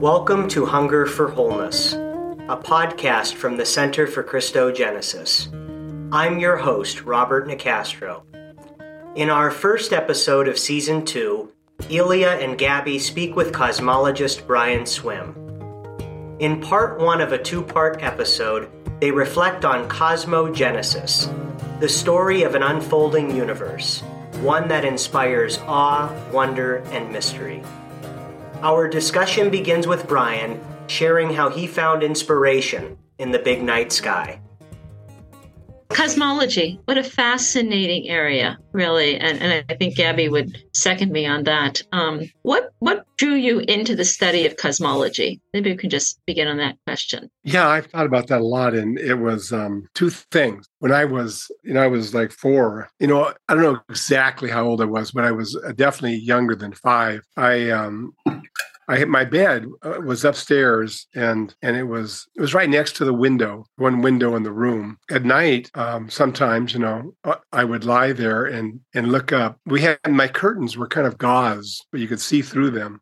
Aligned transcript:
Welcome 0.00 0.48
to 0.48 0.66
Hunger 0.66 1.06
for 1.06 1.26
Wholeness, 1.28 1.94
a 1.94 2.60
podcast 2.62 3.32
from 3.32 3.56
the 3.56 3.64
Center 3.64 4.06
for 4.06 4.22
Christogenesis. 4.22 5.48
I'm 6.12 6.38
your 6.38 6.58
host, 6.58 7.04
Robert 7.04 7.48
Nicastro. 7.48 8.20
In 9.16 9.30
our 9.30 9.50
first 9.50 9.94
episode 9.94 10.48
of 10.48 10.58
Season 10.58 11.02
2, 11.02 11.50
Ilia 11.88 12.32
and 12.32 12.58
Gabi 12.58 13.00
speak 13.00 13.36
with 13.36 13.54
cosmologist 13.54 14.46
Brian 14.46 14.84
Swimme. 14.84 15.34
In 16.40 16.60
part 16.60 17.00
one 17.00 17.22
of 17.22 17.32
a 17.32 17.42
two 17.42 17.62
part 17.62 18.02
episode, 18.02 18.70
they 19.00 19.10
reflect 19.10 19.64
on 19.64 19.88
cosmogenesis, 19.88 21.80
the 21.80 21.88
story 21.88 22.42
of 22.42 22.54
an 22.54 22.62
unfolding 22.62 23.34
universe, 23.34 24.02
one 24.42 24.68
that 24.68 24.84
inspires 24.84 25.56
awe, 25.60 26.12
wonder, 26.30 26.82
and 26.90 27.10
mystery. 27.10 27.62
Our 28.66 28.88
discussion 28.88 29.48
begins 29.48 29.86
with 29.86 30.08
Brian 30.08 30.60
sharing 30.88 31.32
how 31.32 31.50
he 31.50 31.68
found 31.68 32.02
inspiration 32.02 32.98
in 33.16 33.30
the 33.30 33.38
big 33.38 33.62
night 33.62 33.92
sky. 33.92 34.40
Cosmology, 35.90 36.80
what 36.86 36.98
a 36.98 37.04
fascinating 37.04 38.08
area, 38.08 38.58
really, 38.76 39.16
and, 39.16 39.40
and 39.40 39.64
I 39.68 39.74
think 39.74 39.96
Gabi 39.96 40.30
would 40.30 40.62
second 40.72 41.10
me 41.10 41.26
on 41.26 41.44
that. 41.44 41.82
Um, 41.92 42.30
what 42.42 42.72
what 42.78 43.06
drew 43.16 43.34
you 43.34 43.60
into 43.60 43.96
the 43.96 44.04
study 44.04 44.46
of 44.46 44.58
cosmology? 44.58 45.40
Maybe 45.52 45.70
we 45.70 45.76
can 45.76 45.90
just 45.90 46.20
begin 46.26 46.46
on 46.46 46.58
that 46.58 46.76
question. 46.86 47.30
Yeah, 47.42 47.66
I've 47.66 47.86
thought 47.86 48.06
about 48.06 48.28
that 48.28 48.42
a 48.42 48.44
lot, 48.44 48.74
and 48.74 48.98
it 48.98 49.14
was 49.14 49.52
um, 49.52 49.88
two 49.94 50.10
things. 50.10 50.68
When 50.78 50.92
I 50.92 51.06
was, 51.06 51.50
you 51.64 51.72
know, 51.72 51.82
I 51.82 51.86
was 51.88 52.14
like 52.14 52.30
four. 52.30 52.88
You 53.00 53.06
know, 53.06 53.32
I 53.48 53.54
don't 53.54 53.62
know 53.62 53.80
exactly 53.88 54.50
how 54.50 54.66
old 54.66 54.82
I 54.82 54.84
was, 54.84 55.10
but 55.10 55.24
I 55.24 55.32
was 55.32 55.58
definitely 55.74 56.18
younger 56.18 56.54
than 56.54 56.72
five. 56.72 57.22
I 57.36 57.70
um, 57.70 58.14
I 58.88 59.04
my 59.04 59.24
bed 59.24 59.66
uh, 59.82 60.00
was 60.04 60.24
upstairs 60.24 61.06
and 61.14 61.54
and 61.62 61.76
it 61.76 61.84
was 61.84 62.26
it 62.36 62.40
was 62.40 62.54
right 62.54 62.68
next 62.68 62.96
to 62.96 63.04
the 63.04 63.12
window, 63.12 63.66
one 63.76 64.00
window 64.00 64.36
in 64.36 64.42
the 64.42 64.52
room. 64.52 64.98
At 65.10 65.24
night, 65.24 65.70
um, 65.74 66.08
sometimes 66.08 66.72
you 66.72 66.80
know 66.80 67.14
uh, 67.24 67.36
I 67.52 67.64
would 67.64 67.84
lie 67.84 68.12
there 68.12 68.44
and 68.44 68.65
and 68.94 69.12
look 69.12 69.32
up. 69.32 69.58
We 69.66 69.80
had 69.82 69.98
my 70.08 70.28
curtains 70.28 70.76
were 70.76 70.88
kind 70.88 71.06
of 71.06 71.18
gauze, 71.18 71.80
but 71.90 72.00
you 72.00 72.08
could 72.08 72.20
see 72.20 72.42
through 72.42 72.70
them, 72.70 73.00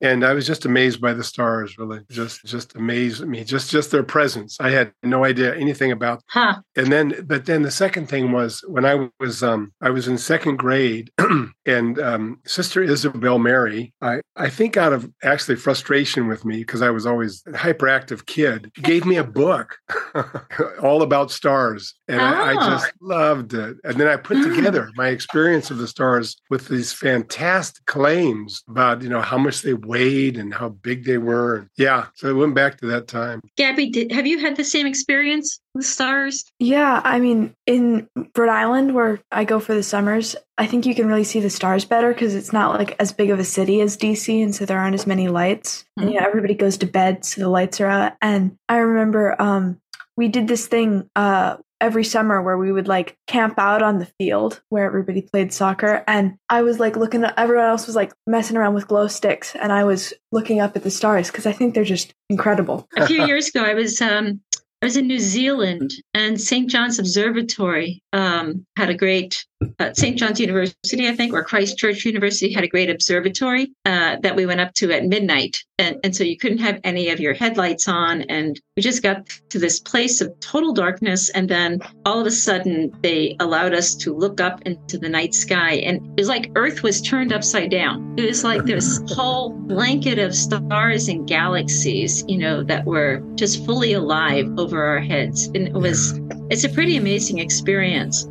and 0.00 0.24
I 0.24 0.32
was 0.32 0.46
just 0.46 0.64
amazed 0.64 1.00
by 1.00 1.12
the 1.12 1.24
stars. 1.24 1.76
Really, 1.78 2.00
just 2.10 2.44
just 2.44 2.74
amazed 2.74 3.26
me. 3.26 3.44
Just 3.44 3.70
just 3.70 3.90
their 3.90 4.02
presence. 4.02 4.56
I 4.60 4.70
had 4.70 4.92
no 5.02 5.24
idea 5.24 5.54
anything 5.54 5.92
about. 5.92 6.22
Huh. 6.28 6.56
And 6.76 6.92
then, 6.92 7.24
but 7.26 7.46
then 7.46 7.62
the 7.62 7.70
second 7.70 8.08
thing 8.08 8.32
was 8.32 8.62
when 8.68 8.84
I 8.84 9.08
was 9.20 9.42
um 9.42 9.72
I 9.80 9.90
was 9.90 10.08
in 10.08 10.18
second 10.18 10.56
grade, 10.56 11.10
and 11.66 11.98
um, 11.98 12.40
Sister 12.46 12.82
Isabel 12.82 13.38
Mary. 13.38 13.94
I 14.00 14.20
I 14.36 14.50
think 14.50 14.76
out 14.76 14.92
of 14.92 15.10
actually 15.22 15.56
frustration 15.56 16.28
with 16.28 16.44
me 16.44 16.58
because 16.58 16.82
I 16.82 16.90
was 16.90 17.06
always 17.06 17.42
a 17.46 17.52
hyperactive 17.52 18.26
kid, 18.26 18.70
gave 18.82 19.04
me 19.06 19.16
a 19.16 19.24
book 19.24 19.78
all 20.82 21.02
about 21.02 21.30
stars. 21.30 21.94
And 22.08 22.20
oh. 22.20 22.24
I, 22.24 22.50
I, 22.50 22.54
just 22.54 22.86
oh. 22.86 23.06
loved 23.06 23.54
it. 23.54 23.76
And 23.84 23.98
then 23.98 24.08
I 24.08 24.16
put 24.16 24.42
together 24.42 24.90
my 24.96 25.05
experience 25.08 25.70
of 25.70 25.78
the 25.78 25.86
stars 25.86 26.36
with 26.50 26.68
these 26.68 26.92
fantastic 26.92 27.84
claims 27.86 28.62
about, 28.68 29.02
you 29.02 29.08
know, 29.08 29.20
how 29.20 29.38
much 29.38 29.62
they 29.62 29.74
weighed 29.74 30.36
and 30.36 30.52
how 30.52 30.70
big 30.70 31.04
they 31.04 31.18
were. 31.18 31.68
Yeah. 31.76 32.06
So 32.14 32.30
I 32.30 32.32
went 32.32 32.54
back 32.54 32.78
to 32.78 32.86
that 32.86 33.08
time. 33.08 33.40
Gabi, 33.58 33.92
did, 33.92 34.12
have 34.12 34.26
you 34.26 34.38
had 34.38 34.56
the 34.56 34.64
same 34.64 34.86
experience 34.86 35.60
with 35.74 35.86
stars? 35.86 36.44
Yeah. 36.58 37.00
I 37.04 37.20
mean, 37.20 37.54
in 37.66 38.08
Rhode 38.36 38.48
Island, 38.48 38.94
where 38.94 39.20
I 39.30 39.44
go 39.44 39.60
for 39.60 39.74
the 39.74 39.82
summers, 39.82 40.36
I 40.58 40.66
think 40.66 40.86
you 40.86 40.94
can 40.94 41.06
really 41.06 41.24
see 41.24 41.40
the 41.40 41.50
stars 41.50 41.84
better 41.84 42.12
because 42.12 42.34
it's 42.34 42.52
not 42.52 42.78
like 42.78 42.96
as 42.98 43.12
big 43.12 43.30
of 43.30 43.38
a 43.38 43.44
city 43.44 43.80
as 43.82 43.96
DC, 43.96 44.42
and 44.42 44.54
so 44.54 44.64
there 44.64 44.78
aren't 44.78 44.94
as 44.94 45.06
many 45.06 45.28
lights. 45.28 45.82
Mm-hmm. 45.82 46.02
And 46.02 46.12
you 46.12 46.20
know, 46.20 46.26
everybody 46.26 46.54
goes 46.54 46.78
to 46.78 46.86
bed, 46.86 47.24
so 47.24 47.42
the 47.42 47.48
lights 47.48 47.80
are 47.80 47.86
out. 47.86 48.14
And 48.22 48.56
I 48.68 48.78
remember 48.78 49.40
um, 49.40 49.80
we 50.16 50.28
did 50.28 50.48
this 50.48 50.66
thing 50.66 51.10
uh, 51.14 51.58
every 51.80 52.04
summer 52.04 52.42
where 52.42 52.58
we 52.58 52.72
would 52.72 52.88
like 52.88 53.16
camp 53.26 53.58
out 53.58 53.82
on 53.82 53.98
the 53.98 54.08
field 54.18 54.60
where 54.68 54.86
everybody 54.86 55.22
played 55.22 55.52
soccer, 55.52 56.04
and 56.06 56.36
I 56.48 56.62
was 56.62 56.80
like 56.80 56.96
looking 56.96 57.24
at 57.24 57.34
everyone 57.36 57.66
else 57.66 57.86
was 57.86 57.96
like 57.96 58.12
messing 58.26 58.56
around 58.56 58.74
with 58.74 58.88
glow 58.88 59.08
sticks, 59.08 59.54
and 59.56 59.72
I 59.72 59.84
was 59.84 60.12
looking 60.32 60.60
up 60.60 60.76
at 60.76 60.82
the 60.82 60.90
stars 60.90 61.30
because 61.30 61.46
I 61.46 61.52
think 61.52 61.74
they're 61.74 61.84
just 61.84 62.14
incredible. 62.28 62.88
a 62.96 63.06
few 63.06 63.24
years 63.26 63.48
ago, 63.48 63.62
I 63.62 63.74
was 63.74 64.00
um, 64.00 64.40
I 64.86 64.88
was 64.88 64.96
in 64.96 65.08
New 65.08 65.18
Zealand, 65.18 65.90
and 66.14 66.40
St. 66.40 66.70
John's 66.70 67.00
Observatory 67.00 68.04
um, 68.12 68.64
had 68.76 68.88
a 68.88 68.94
great 68.94 69.44
uh, 69.78 69.92
St. 69.94 70.18
John's 70.18 70.38
University, 70.38 71.08
I 71.08 71.16
think, 71.16 71.32
or 71.32 71.42
Christ 71.42 71.78
Church 71.78 72.04
University 72.04 72.52
had 72.52 72.62
a 72.62 72.68
great 72.68 72.90
observatory 72.90 73.72
uh, 73.86 74.16
that 74.22 74.36
we 74.36 74.44
went 74.44 74.60
up 74.60 74.74
to 74.74 74.92
at 74.92 75.06
midnight, 75.06 75.56
and 75.78 75.96
and 76.04 76.14
so 76.14 76.24
you 76.24 76.36
couldn't 76.36 76.58
have 76.58 76.78
any 76.84 77.08
of 77.08 77.20
your 77.20 77.32
headlights 77.32 77.88
on, 77.88 78.22
and 78.22 78.60
we 78.76 78.82
just 78.82 79.02
got 79.02 79.26
to 79.48 79.58
this 79.58 79.80
place 79.80 80.20
of 80.20 80.38
total 80.40 80.72
darkness, 80.74 81.30
and 81.30 81.48
then 81.48 81.80
all 82.04 82.20
of 82.20 82.26
a 82.26 82.30
sudden 82.30 82.92
they 83.02 83.34
allowed 83.40 83.72
us 83.72 83.94
to 83.94 84.14
look 84.14 84.40
up 84.40 84.60
into 84.66 84.98
the 84.98 85.08
night 85.08 85.34
sky, 85.34 85.74
and 85.76 86.06
it 86.18 86.20
was 86.20 86.28
like 86.28 86.50
Earth 86.54 86.82
was 86.82 87.00
turned 87.00 87.32
upside 87.32 87.70
down. 87.70 88.14
It 88.18 88.26
was 88.26 88.44
like 88.44 88.64
this 88.64 89.00
whole 89.08 89.50
blanket 89.50 90.18
of 90.18 90.34
stars 90.34 91.08
and 91.08 91.26
galaxies, 91.26 92.24
you 92.28 92.38
know, 92.38 92.62
that 92.64 92.84
were 92.84 93.22
just 93.36 93.64
fully 93.64 93.94
alive 93.94 94.46
over 94.58 94.75
our 94.82 95.00
heads, 95.00 95.46
and 95.46 95.68
it 95.68 95.74
was 95.74 96.20
it's 96.50 96.64
a 96.64 96.68
pretty 96.68 96.96
amazing 96.96 97.38
experience. 97.38 98.26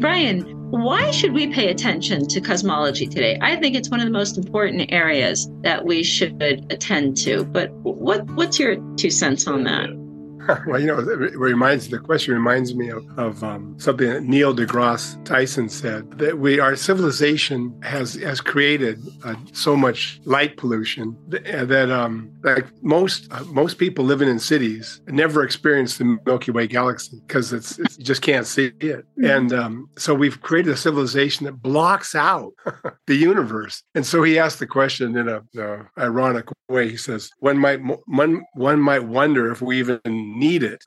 Brian, 0.00 0.42
why 0.70 1.10
should 1.12 1.32
we 1.32 1.46
pay 1.46 1.70
attention 1.70 2.26
to 2.26 2.40
cosmology 2.40 3.06
today? 3.06 3.38
I 3.40 3.56
think 3.56 3.74
it's 3.74 3.90
one 3.90 4.00
of 4.00 4.06
the 4.06 4.12
most 4.12 4.36
important 4.36 4.92
areas 4.92 5.48
that 5.62 5.84
we 5.84 6.02
should 6.02 6.42
attend 6.42 7.16
to. 7.18 7.44
But 7.44 7.72
what 7.72 8.26
what's 8.32 8.58
your 8.58 8.76
two 8.96 9.10
cents 9.10 9.46
on 9.46 9.64
that? 9.64 10.03
well, 10.66 10.80
you 10.80 10.86
know, 10.86 10.98
it 10.98 11.36
reminds 11.36 11.88
the 11.88 11.98
question 11.98 12.34
reminds 12.34 12.74
me 12.74 12.88
of, 12.90 13.18
of 13.18 13.42
um, 13.44 13.74
something 13.78 14.08
that 14.08 14.22
Neil 14.22 14.54
deGrasse 14.54 15.22
Tyson 15.24 15.68
said 15.68 16.10
that 16.18 16.38
we 16.38 16.60
our 16.60 16.76
civilization 16.76 17.74
has 17.82 18.14
has 18.14 18.40
created 18.40 19.00
uh, 19.24 19.34
so 19.52 19.76
much 19.76 20.20
light 20.24 20.56
pollution 20.56 21.16
that, 21.28 21.68
that 21.68 21.90
um, 21.90 22.30
like 22.42 22.66
most 22.82 23.32
uh, 23.32 23.44
most 23.44 23.78
people 23.78 24.04
living 24.04 24.28
in 24.28 24.38
cities 24.38 25.00
never 25.08 25.42
experience 25.42 25.98
the 25.98 26.18
Milky 26.26 26.50
Way 26.50 26.66
galaxy 26.66 27.20
because 27.26 27.52
it's, 27.52 27.78
it's, 27.78 27.98
you 27.98 28.04
just 28.04 28.22
can't 28.22 28.46
see 28.46 28.66
it, 28.80 28.82
mm-hmm. 28.82 29.24
and 29.24 29.52
um, 29.52 29.88
so 29.96 30.14
we've 30.14 30.40
created 30.42 30.72
a 30.72 30.76
civilization 30.76 31.46
that 31.46 31.62
blocks 31.62 32.14
out 32.14 32.52
the 33.06 33.16
universe. 33.16 33.82
And 33.94 34.04
so 34.04 34.22
he 34.22 34.38
asked 34.38 34.58
the 34.58 34.66
question 34.66 35.16
in 35.16 35.28
a, 35.28 35.42
a 35.58 35.86
ironic 35.98 36.46
way. 36.68 36.88
He 36.88 36.96
says, 36.96 37.30
"One 37.38 37.58
might 37.58 37.80
one 38.06 38.44
one 38.54 38.80
might 38.80 39.04
wonder 39.04 39.50
if 39.50 39.62
we 39.62 39.78
even." 39.78 40.00
Need 40.34 40.62
it 40.62 40.84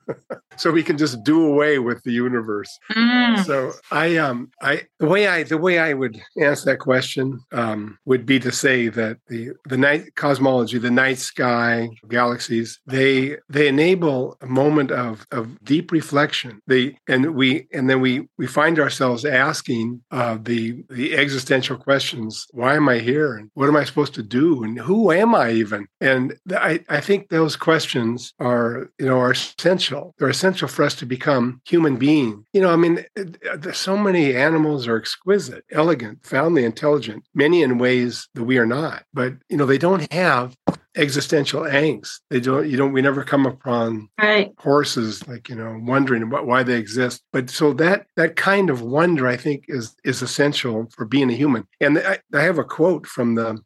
so 0.56 0.70
we 0.70 0.82
can 0.82 0.98
just 0.98 1.22
do 1.22 1.46
away 1.46 1.78
with 1.78 2.02
the 2.04 2.12
universe. 2.12 2.78
Mm. 2.92 3.44
so 3.44 3.72
i 3.90 4.16
um 4.16 4.50
i 4.62 4.82
the 4.98 5.06
way 5.06 5.28
i 5.28 5.42
the 5.42 5.58
way 5.58 5.78
i 5.78 5.92
would 5.92 6.20
answer 6.40 6.66
that 6.66 6.78
question 6.78 7.40
um 7.52 7.98
would 8.04 8.24
be 8.26 8.38
to 8.40 8.52
say 8.52 8.88
that 8.88 9.18
the 9.28 9.50
the 9.66 9.76
night 9.76 10.14
cosmology 10.16 10.78
the 10.78 10.90
night 10.90 11.18
sky 11.18 11.88
galaxies 12.08 12.80
they 12.86 13.36
they 13.48 13.68
enable 13.68 14.36
a 14.40 14.46
moment 14.46 14.90
of 14.90 15.26
of 15.32 15.62
deep 15.64 15.92
reflection. 15.92 16.60
They 16.66 16.96
and 17.06 17.34
we 17.34 17.68
and 17.72 17.88
then 17.88 18.00
we 18.00 18.28
we 18.36 18.46
find 18.46 18.78
ourselves 18.78 19.24
asking 19.24 20.02
uh 20.10 20.38
the 20.40 20.84
the 20.90 21.16
existential 21.16 21.76
questions 21.76 22.46
why 22.52 22.74
am 22.74 22.88
i 22.88 22.98
here? 22.98 23.36
And 23.36 23.50
what 23.54 23.68
am 23.68 23.76
i 23.76 23.84
supposed 23.84 24.14
to 24.14 24.22
do? 24.22 24.62
And 24.64 24.78
who 24.78 25.12
am 25.12 25.34
i 25.34 25.50
even? 25.52 25.86
And 26.00 26.36
i 26.52 26.84
i 26.88 27.00
think 27.00 27.28
those 27.28 27.56
questions 27.56 28.34
are 28.40 28.90
you 28.98 29.06
know 29.06 29.18
are 29.18 29.34
essential. 29.38 30.14
They're 30.18 30.28
essential 30.28 30.68
for 30.68 30.84
us 30.84 30.94
to 30.96 31.06
become 31.06 31.60
human 31.66 31.96
beings. 31.96 32.44
You 32.52 32.60
know, 32.60 32.70
I 32.70 32.76
mean, 32.76 33.04
so 33.72 33.96
many 33.96 34.34
animals 34.34 34.86
are 34.86 34.96
exquisite, 34.96 35.64
elegant, 35.70 36.22
profoundly 36.22 36.64
intelligent, 36.64 37.24
many 37.34 37.62
in 37.62 37.78
ways 37.78 38.28
that 38.34 38.44
we 38.44 38.58
are 38.58 38.66
not. 38.66 39.04
But, 39.12 39.34
you 39.48 39.56
know, 39.56 39.66
they 39.66 39.78
don't 39.78 40.12
have 40.12 40.54
existential 40.96 41.62
angst. 41.62 42.18
They 42.28 42.40
don't, 42.40 42.68
you 42.68 42.76
don't, 42.76 42.92
we 42.92 43.02
never 43.02 43.22
come 43.22 43.46
upon 43.46 44.08
right. 44.20 44.52
horses 44.58 45.26
like, 45.28 45.48
you 45.48 45.54
know, 45.54 45.78
wondering 45.80 46.22
about 46.22 46.46
why 46.46 46.64
they 46.64 46.76
exist. 46.76 47.22
But 47.32 47.50
so 47.50 47.72
that, 47.74 48.06
that 48.16 48.34
kind 48.34 48.68
of 48.68 48.82
wonder, 48.82 49.28
I 49.28 49.36
think 49.36 49.64
is, 49.68 49.94
is 50.04 50.22
essential 50.22 50.88
for 50.96 51.04
being 51.04 51.30
a 51.30 51.34
human. 51.34 51.68
And 51.80 51.98
I, 51.98 52.18
I 52.34 52.42
have 52.42 52.58
a 52.58 52.64
quote 52.64 53.06
from 53.06 53.36
the 53.36 53.60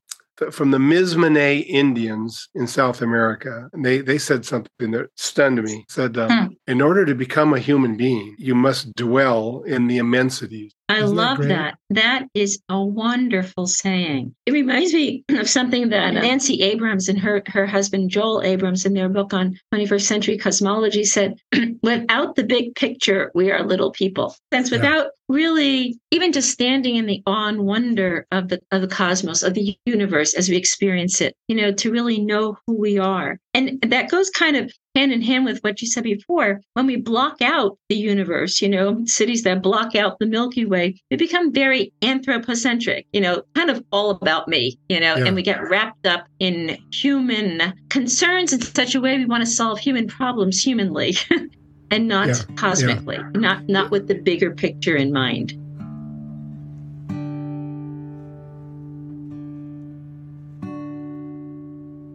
from 0.51 0.71
the 0.71 0.79
Mizmane 0.79 1.65
Indians 1.67 2.49
in 2.55 2.67
South 2.67 3.03
America. 3.03 3.69
And 3.73 3.85
they, 3.85 4.01
they 4.01 4.19
said 4.19 4.45
something 4.45 4.91
that 4.93 5.07
stunned 5.17 5.63
me. 5.63 5.85
Said, 5.89 6.17
um, 6.19 6.31
hmm. 6.31 6.55
In 6.67 6.81
order 6.81 7.05
to 7.05 7.15
become 7.15 7.53
a 7.55 7.59
human 7.59 7.97
being, 7.97 8.37
you 8.39 8.55
must 8.55 8.95
dwell 8.95 9.63
in 9.67 9.89
the 9.89 9.99
immensities. 9.99 10.73
I 10.89 10.99
Isn't 11.03 11.17
love 11.17 11.39
great? 11.39 11.49
that. 11.49 11.77
That 11.91 12.27
is 12.35 12.61
a 12.69 12.83
wonderful 12.85 13.67
saying. 13.67 14.35
It 14.47 14.53
reminds 14.53 14.93
me 14.93 15.25
of 15.31 15.49
something 15.49 15.89
that 15.89 16.13
Nancy 16.15 16.63
Abrams 16.63 17.09
and 17.09 17.19
her, 17.19 17.43
her 17.47 17.67
husband 17.67 18.11
Joel 18.11 18.43
Abrams 18.43 18.85
in 18.85 18.93
their 18.93 19.09
book 19.09 19.33
on 19.33 19.59
21st 19.75 20.03
century 20.03 20.37
cosmology 20.39 21.05
said, 21.05 21.35
without 21.83 22.37
the 22.37 22.45
big 22.45 22.75
picture, 22.75 23.31
we 23.35 23.51
are 23.51 23.63
little 23.65 23.91
people. 23.91 24.37
That's 24.51 24.71
Yeah. 24.71 24.79
without 24.79 25.07
really 25.29 25.99
even 26.11 26.31
just 26.31 26.51
standing 26.51 26.97
in 26.97 27.07
the 27.07 27.23
awe 27.27 27.49
and 27.49 27.61
wonder 27.63 28.27
of 28.33 28.49
the 28.49 28.61
of 28.71 28.83
the 28.83 28.89
cosmos, 28.89 29.43
of 29.43 29.55
the 29.55 29.75
universe 29.87 30.35
as 30.35 30.51
we 30.51 30.57
experience 30.57 31.23
it, 31.23 31.35
you 31.49 31.57
know, 31.57 31.73
to 31.73 31.91
really 31.91 32.21
know 32.21 32.59
who 32.67 32.79
we 32.79 32.99
are. 32.99 33.39
And 33.55 33.79
that 33.83 34.11
goes 34.11 34.31
kind 34.31 34.57
of 34.57 34.73
hand 34.95 35.13
in 35.13 35.21
hand 35.21 35.45
with 35.45 35.59
what 35.61 35.83
you 35.83 35.89
said 35.89 36.05
before. 36.05 36.61
When 36.73 36.87
we 36.87 36.97
block 36.97 37.43
out 37.43 37.79
the 37.91 37.97
universe, 37.97 38.63
you 38.63 38.69
know, 38.69 39.05
cities 39.05 39.43
that 39.43 39.63
block 39.63 39.95
out 39.95 40.19
the 40.19 40.27
Milky 40.27 40.65
Way, 40.65 41.01
we 41.11 41.19
become 41.19 41.53
very 41.53 41.93
anthropocentric, 42.01 43.07
you 43.13 43.21
know, 43.21 43.43
kind 43.55 43.69
of 43.69 43.85
all 43.93 44.09
about 44.11 44.49
me, 44.49 44.79
you 44.89 44.99
know, 45.01 45.17
Yeah. 45.17 45.27
and 45.27 45.37
we 45.37 45.43
get 45.43 45.69
wrapped 45.69 46.07
up 46.07 46.25
in 46.39 46.79
human 46.93 47.75
concerns 47.91 48.55
in 48.55 48.63
such 48.63 48.95
a 48.95 49.01
way 49.01 49.19
we 49.19 49.27
want 49.27 49.45
to 49.45 49.51
solve 49.51 49.79
human 49.79 50.07
problems 50.09 50.63
humanly 50.63 51.15
and 51.91 52.09
not 52.09 52.29
Yeah, 52.29 52.35
cosmically, 52.57 53.19
not 53.35 53.69
not 53.69 53.91
with 53.91 54.09
the 54.09 54.15
bigger 54.15 54.55
picture 54.55 54.97
in 54.97 55.13
mind. 55.13 55.53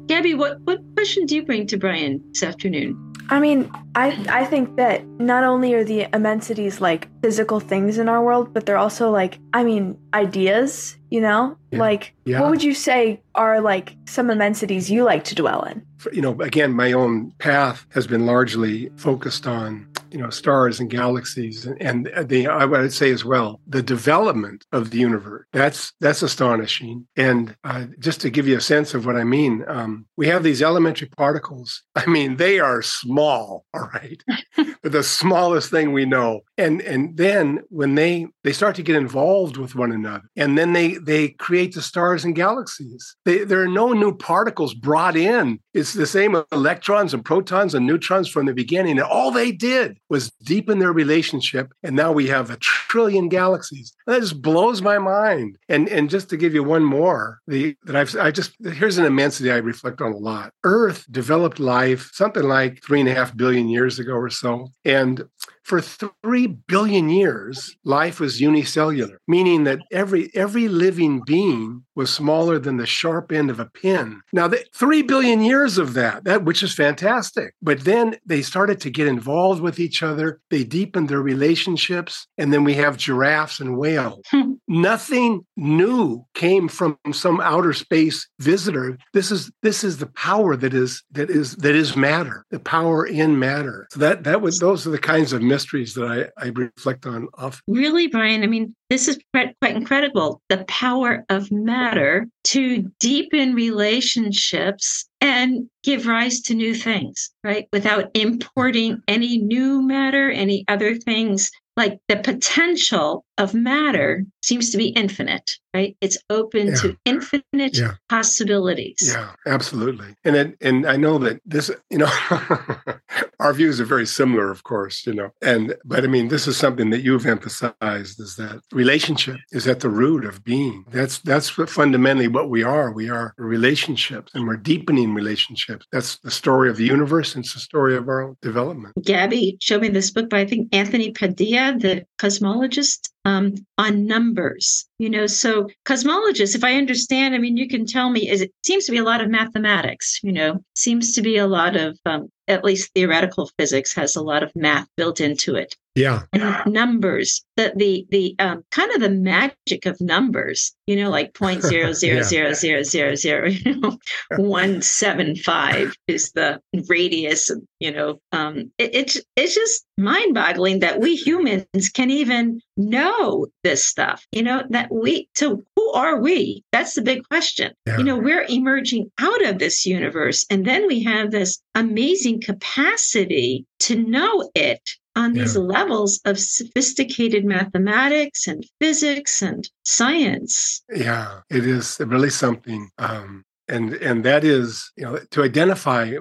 Gabi, 0.07 0.37
what, 0.37 0.59
what 0.63 0.79
question 0.97 1.27
do 1.27 1.35
you 1.35 1.43
bring 1.43 1.67
to 1.67 1.77
Brian 1.77 2.19
this 2.33 2.41
afternoon? 2.41 2.97
I 3.29 3.39
mean, 3.39 3.69
I 3.93 4.07
I 4.41 4.45
think 4.45 4.77
that 4.77 5.05
not 5.33 5.43
only 5.43 5.73
are 5.75 5.83
the 5.83 6.07
immensities 6.15 6.81
like 6.81 7.07
physical 7.21 7.59
things 7.59 7.97
in 7.99 8.07
our 8.09 8.23
world, 8.23 8.51
but 8.53 8.65
they're 8.65 8.77
also 8.87 9.11
like 9.11 9.37
I 9.53 9.63
mean 9.63 9.95
ideas. 10.13 10.97
You 11.09 11.21
know, 11.21 11.55
Yeah. 11.71 11.79
like 11.79 12.13
Yeah. 12.25 12.41
what 12.41 12.49
would 12.51 12.63
you 12.63 12.73
say 12.73 13.21
are 13.35 13.61
like 13.61 13.95
some 14.05 14.29
immensities 14.31 14.89
you 14.89 15.03
like 15.03 15.23
to 15.25 15.35
dwell 15.35 15.61
in? 15.71 15.83
you 16.13 16.21
know, 16.21 16.33
again, 16.41 16.71
my 16.73 16.91
own 16.93 17.31
path 17.39 17.85
has 17.95 18.05
been 18.07 18.25
largely 18.25 18.89
focused 18.97 19.45
on, 19.47 19.85
you 20.11 20.19
know, 20.19 20.29
stars 20.29 20.79
and 20.79 20.89
galaxies, 20.89 21.65
and, 21.65 22.07
and 22.07 22.29
the 22.29 22.47
I 22.47 22.65
would 22.65 22.93
say 22.93 23.11
as 23.11 23.25
well 23.25 23.61
the 23.67 23.81
development 23.81 24.65
of 24.71 24.91
the 24.91 24.97
universe. 24.97 25.45
That's 25.53 25.93
that's 25.99 26.21
astonishing. 26.21 27.07
And 27.15 27.55
uh, 27.63 27.85
just 27.99 28.21
to 28.21 28.29
give 28.29 28.47
you 28.47 28.57
a 28.57 28.61
sense 28.61 28.93
of 28.93 29.05
what 29.05 29.15
I 29.15 29.23
mean, 29.23 29.63
um, 29.67 30.05
we 30.15 30.27
have 30.27 30.43
these 30.43 30.61
elementary 30.61 31.09
particles. 31.09 31.83
I 31.95 32.05
mean, 32.05 32.37
they 32.37 32.59
are 32.59 32.81
small, 32.81 33.65
all 33.73 33.89
right, 33.93 34.21
They're 34.57 34.75
the 34.83 35.03
smallest 35.03 35.71
thing 35.71 35.91
we 35.91 36.05
know. 36.05 36.41
And 36.57 36.81
and 36.81 37.17
then 37.17 37.61
when 37.69 37.95
they 37.95 38.27
they 38.43 38.53
start 38.53 38.75
to 38.75 38.83
get 38.83 38.95
involved 38.95 39.57
with 39.57 39.75
one 39.75 39.91
another, 39.91 40.23
and 40.35 40.57
then 40.57 40.73
they 40.73 40.95
they 40.95 41.29
create 41.29 41.73
the 41.73 41.81
stars 41.81 42.25
and 42.25 42.35
galaxies. 42.35 43.15
They, 43.25 43.43
there 43.43 43.61
are 43.61 43.67
no 43.67 43.93
new 43.93 44.15
particles 44.15 44.73
brought 44.73 45.15
in. 45.15 45.59
It's 45.77 45.93
the 45.93 46.07
same 46.07 46.35
electrons 46.51 47.13
and 47.13 47.23
protons 47.23 47.75
and 47.75 47.85
neutrons 47.85 48.27
from 48.27 48.47
the 48.47 48.53
beginning. 48.53 48.97
And 48.97 49.07
all 49.07 49.31
they 49.31 49.51
did 49.51 49.99
was 50.09 50.31
deepen 50.43 50.79
their 50.79 50.91
relationship. 50.91 51.71
And 51.83 51.95
now 51.95 52.11
we 52.11 52.27
have 52.27 52.49
a 52.49 52.57
trillion 52.57 53.29
galaxies. 53.29 53.93
That 54.07 54.21
just 54.21 54.41
blows 54.41 54.81
my 54.81 54.97
mind. 54.97 55.57
And 55.69 55.87
and 55.89 56.09
just 56.09 56.29
to 56.29 56.37
give 56.37 56.53
you 56.53 56.63
one 56.63 56.83
more, 56.83 57.39
the 57.47 57.75
that 57.83 57.95
I've 57.95 58.15
I 58.15 58.31
just 58.31 58.55
here's 58.63 58.97
an 58.97 59.05
immensity 59.05 59.51
I 59.51 59.57
reflect 59.57 60.01
on 60.01 60.13
a 60.13 60.17
lot. 60.17 60.51
Earth 60.63 61.05
developed 61.11 61.59
life 61.59 62.09
something 62.13 62.43
like 62.43 62.81
three 62.83 62.99
and 62.99 63.09
a 63.09 63.13
half 63.13 63.37
billion 63.37 63.69
years 63.69 63.99
ago 63.99 64.13
or 64.13 64.29
so. 64.29 64.69
And 64.83 65.23
for 65.67 65.81
three 65.81 66.47
billion 66.47 67.09
years, 67.09 67.75
life 67.83 68.21
was 68.21 68.39
unicellular, 68.39 69.19
meaning 69.27 69.65
that 69.65 69.81
every 69.91 70.31
every 70.33 70.69
living 70.69 71.21
being 71.25 71.83
was 71.93 72.09
smaller 72.09 72.57
than 72.57 72.77
the 72.77 72.85
sharp 72.85 73.33
end 73.33 73.49
of 73.49 73.59
a 73.59 73.65
pin. 73.65 74.21
Now, 74.31 74.47
the, 74.47 74.63
three 74.73 75.01
billion 75.01 75.41
years 75.41 75.77
of 75.77 75.93
that, 75.95 76.23
that 76.23 76.45
which 76.45 76.63
is 76.63 76.73
fantastic. 76.73 77.53
But 77.61 77.81
then 77.81 78.15
they 78.25 78.41
started 78.41 78.79
to 78.81 78.89
get 78.89 79.07
involved 79.07 79.61
with 79.61 79.77
each 79.77 80.01
other. 80.01 80.39
They 80.49 80.63
deepened 80.63 81.09
their 81.09 81.21
relationships, 81.21 82.27
and 82.37 82.53
then 82.53 82.63
we 82.63 82.75
have 82.75 82.95
giraffes 82.95 83.59
and 83.59 83.77
whales. 83.77 84.21
Nothing 84.67 85.45
new 85.55 86.25
came 86.33 86.67
from 86.67 86.97
some 87.11 87.39
outer 87.39 87.73
space 87.73 88.27
visitor. 88.39 88.97
This 89.13 89.31
is 89.31 89.51
this 89.63 89.83
is 89.83 89.97
the 89.97 90.07
power 90.07 90.55
that 90.57 90.73
is 90.73 91.03
that 91.11 91.29
is 91.29 91.55
that 91.57 91.75
is 91.75 91.95
matter, 91.95 92.45
the 92.51 92.59
power 92.59 93.05
in 93.05 93.39
matter. 93.39 93.87
So 93.91 93.99
that 94.01 94.23
that 94.25 94.41
was 94.41 94.59
those 94.59 94.85
are 94.85 94.91
the 94.91 94.97
kinds 94.97 95.31
of 95.31 95.41
mysteries 95.41 95.93
that 95.93 96.31
I, 96.37 96.45
I 96.45 96.49
reflect 96.49 97.05
on 97.05 97.27
often. 97.37 97.61
Really, 97.67 98.07
Brian, 98.07 98.43
I 98.43 98.47
mean, 98.47 98.75
this 98.89 99.07
is 99.07 99.19
quite 99.33 99.55
incredible. 99.61 100.41
The 100.49 100.65
power 100.67 101.23
of 101.29 101.51
matter 101.51 102.27
to 102.45 102.89
deepen 102.99 103.53
relationships 103.53 105.07
and 105.21 105.69
give 105.83 106.07
rise 106.07 106.41
to 106.41 106.53
new 106.53 106.73
things, 106.73 107.29
right? 107.43 107.67
Without 107.73 108.09
importing 108.13 109.01
any 109.07 109.37
new 109.37 109.81
matter, 109.81 110.29
any 110.29 110.63
other 110.67 110.95
things. 110.95 111.51
Like 111.75 111.99
the 112.07 112.17
potential 112.17 113.23
of 113.37 113.53
matter 113.53 114.25
seems 114.47 114.69
to 114.71 114.77
be 114.77 114.87
infinite, 114.89 115.51
right? 115.73 115.95
It's 116.01 116.17
open 116.29 116.67
Yeah. 116.67 116.75
to 116.81 116.97
infinite 117.05 117.77
Yeah. 117.77 117.93
possibilities. 118.09 119.01
Yeah, 119.13 119.31
absolutely. 119.45 120.15
And 120.23 120.35
it, 120.35 120.57
and 120.61 120.85
I 120.85 120.95
know 120.95 121.17
that 121.19 121.41
this, 121.45 121.69
you 121.89 121.97
know, 121.97 122.09
our 123.39 123.53
views 123.53 123.79
are 123.81 123.85
very 123.85 124.05
similar, 124.07 124.49
of 124.51 124.63
course, 124.63 125.05
you 125.05 125.13
know. 125.13 125.29
And 125.41 125.75
but 125.85 126.03
I 126.03 126.07
mean, 126.07 126.27
this 126.29 126.47
is 126.47 126.57
something 126.57 126.89
that 126.91 127.01
you've 127.03 127.25
emphasized 127.25 128.19
is 128.19 128.35
that 128.37 128.61
relationship 128.71 129.37
is 129.51 129.67
at 129.67 129.79
the 129.81 129.89
root 129.89 130.23
of 130.25 130.43
being. 130.43 130.85
That's 130.91 131.19
that's 131.19 131.57
what 131.57 131.69
fundamentally 131.69 132.27
what 132.27 132.49
we 132.49 132.63
are. 132.63 132.91
We 132.91 133.09
are 133.09 133.33
relationships, 133.37 134.31
and 134.33 134.47
we're 134.47 134.57
deepening 134.57 135.13
relationships. 135.13 135.85
That's 135.91 136.17
the 136.19 136.31
story 136.31 136.69
of 136.69 136.77
the 136.77 136.85
universe, 136.85 137.35
and 137.35 137.43
it's 137.43 137.53
the 137.53 137.59
story 137.59 137.95
of 137.95 138.07
our 138.07 138.35
development. 138.41 138.93
Gabi 139.01 139.57
showed 139.61 139.81
me 139.81 139.89
this 139.89 140.11
book 140.11 140.29
by 140.29 140.39
I 140.41 140.45
think 140.45 140.69
Anthony 140.73 141.11
Padilla, 141.11 141.75
the 141.77 142.05
cosmologist, 142.19 143.09
um, 143.27 143.55
on 143.77 144.05
numbers. 144.05 144.85
You 144.99 145.09
know, 145.09 145.27
so 145.27 145.67
cosmologists, 145.85 146.55
if 146.55 146.63
I 146.63 146.75
understand, 146.75 147.35
I 147.35 147.39
mean, 147.39 147.57
you 147.57 147.67
can 147.67 147.85
tell 147.85 148.09
me, 148.09 148.29
is 148.29 148.41
it 148.41 148.51
seems 148.65 148.85
to 148.85 148.91
be 148.91 148.97
a 148.97 149.03
lot 149.03 149.21
of 149.21 149.29
mathematics. 149.29 150.19
You 150.23 150.31
know, 150.31 150.63
seems 150.75 151.13
to 151.13 151.21
be 151.21 151.37
a 151.37 151.45
lot 151.45 151.75
of 151.75 151.99
um, 152.05 152.29
at 152.47 152.63
least 152.63 152.91
theoretical 152.93 153.51
physics 153.59 153.93
has 153.95 154.15
a 154.15 154.21
lot 154.21 154.43
of 154.43 154.55
math 154.55 154.87
built 154.95 155.19
into 155.19 155.55
it. 155.55 155.75
Yeah, 155.97 156.23
numbers, 156.67 157.43
the 157.55 157.73
the 157.75 158.05
the 158.11 158.35
um, 158.37 158.63
kind 158.69 158.91
of 158.91 159.01
the 159.01 159.09
magic 159.09 159.87
of 159.87 159.99
numbers, 159.99 160.75
you 160.85 160.95
know, 160.95 161.09
like 161.09 161.33
point 161.33 161.63
zero 161.63 161.91
zero 161.91 162.21
zero 162.21 162.53
zero 162.53 162.83
zero 162.83 163.15
zero, 163.25 163.47
you 163.49 163.79
know, 163.79 163.97
one 164.37 164.83
seven 164.83 165.35
five 165.35 165.95
is 166.07 166.31
the 166.33 166.61
radius. 166.87 167.49
and, 167.49 167.67
You 167.79 167.91
know, 167.91 168.19
um, 168.31 168.71
it, 168.77 168.93
it's 168.93 169.21
it's 169.35 169.55
just 169.55 169.85
mind 169.97 170.35
boggling 170.35 170.79
that 170.79 170.99
we 170.99 171.15
humans 171.15 171.89
can 171.91 172.11
even 172.11 172.61
know 172.77 173.47
this 173.63 173.83
stuff. 173.83 174.23
You 174.31 174.43
know, 174.43 174.63
that 174.69 174.91
we. 174.91 175.27
So 175.35 175.63
who 175.75 175.91
are 175.93 176.19
we? 176.21 176.63
That's 176.71 176.93
the 176.93 177.01
big 177.01 177.27
question. 177.27 177.73
Yeah. 177.87 177.97
You 177.97 178.03
know, 178.03 178.17
we're 178.17 178.45
emerging 178.47 179.11
out 179.19 179.43
of 179.45 179.57
this 179.57 179.83
universe, 179.83 180.45
and 180.51 180.63
then 180.63 180.85
we 180.85 181.01
have 181.03 181.31
this 181.31 181.59
amazing 181.73 182.41
capacity 182.41 183.65
to 183.79 183.95
know 183.95 184.49
it 184.53 184.81
on 185.17 185.33
these 185.33 185.55
Yeah. 185.55 185.61
levels 185.77 186.19
of 186.29 186.35
sophisticated 186.39 187.43
mathematics 187.43 188.47
and 188.47 188.59
physics 188.79 189.41
and 189.41 189.61
science. 189.83 190.83
yeah, 191.07 191.41
it 191.49 191.65
is 191.65 191.97
really 192.13 192.29
something. 192.29 192.81
Um, 192.97 193.43
and 193.69 193.93
and 193.95 194.23
that 194.23 194.43
is 194.43 194.91
you 194.97 195.03
know 195.03 195.19
to 195.31 195.43
identify 195.43 196.13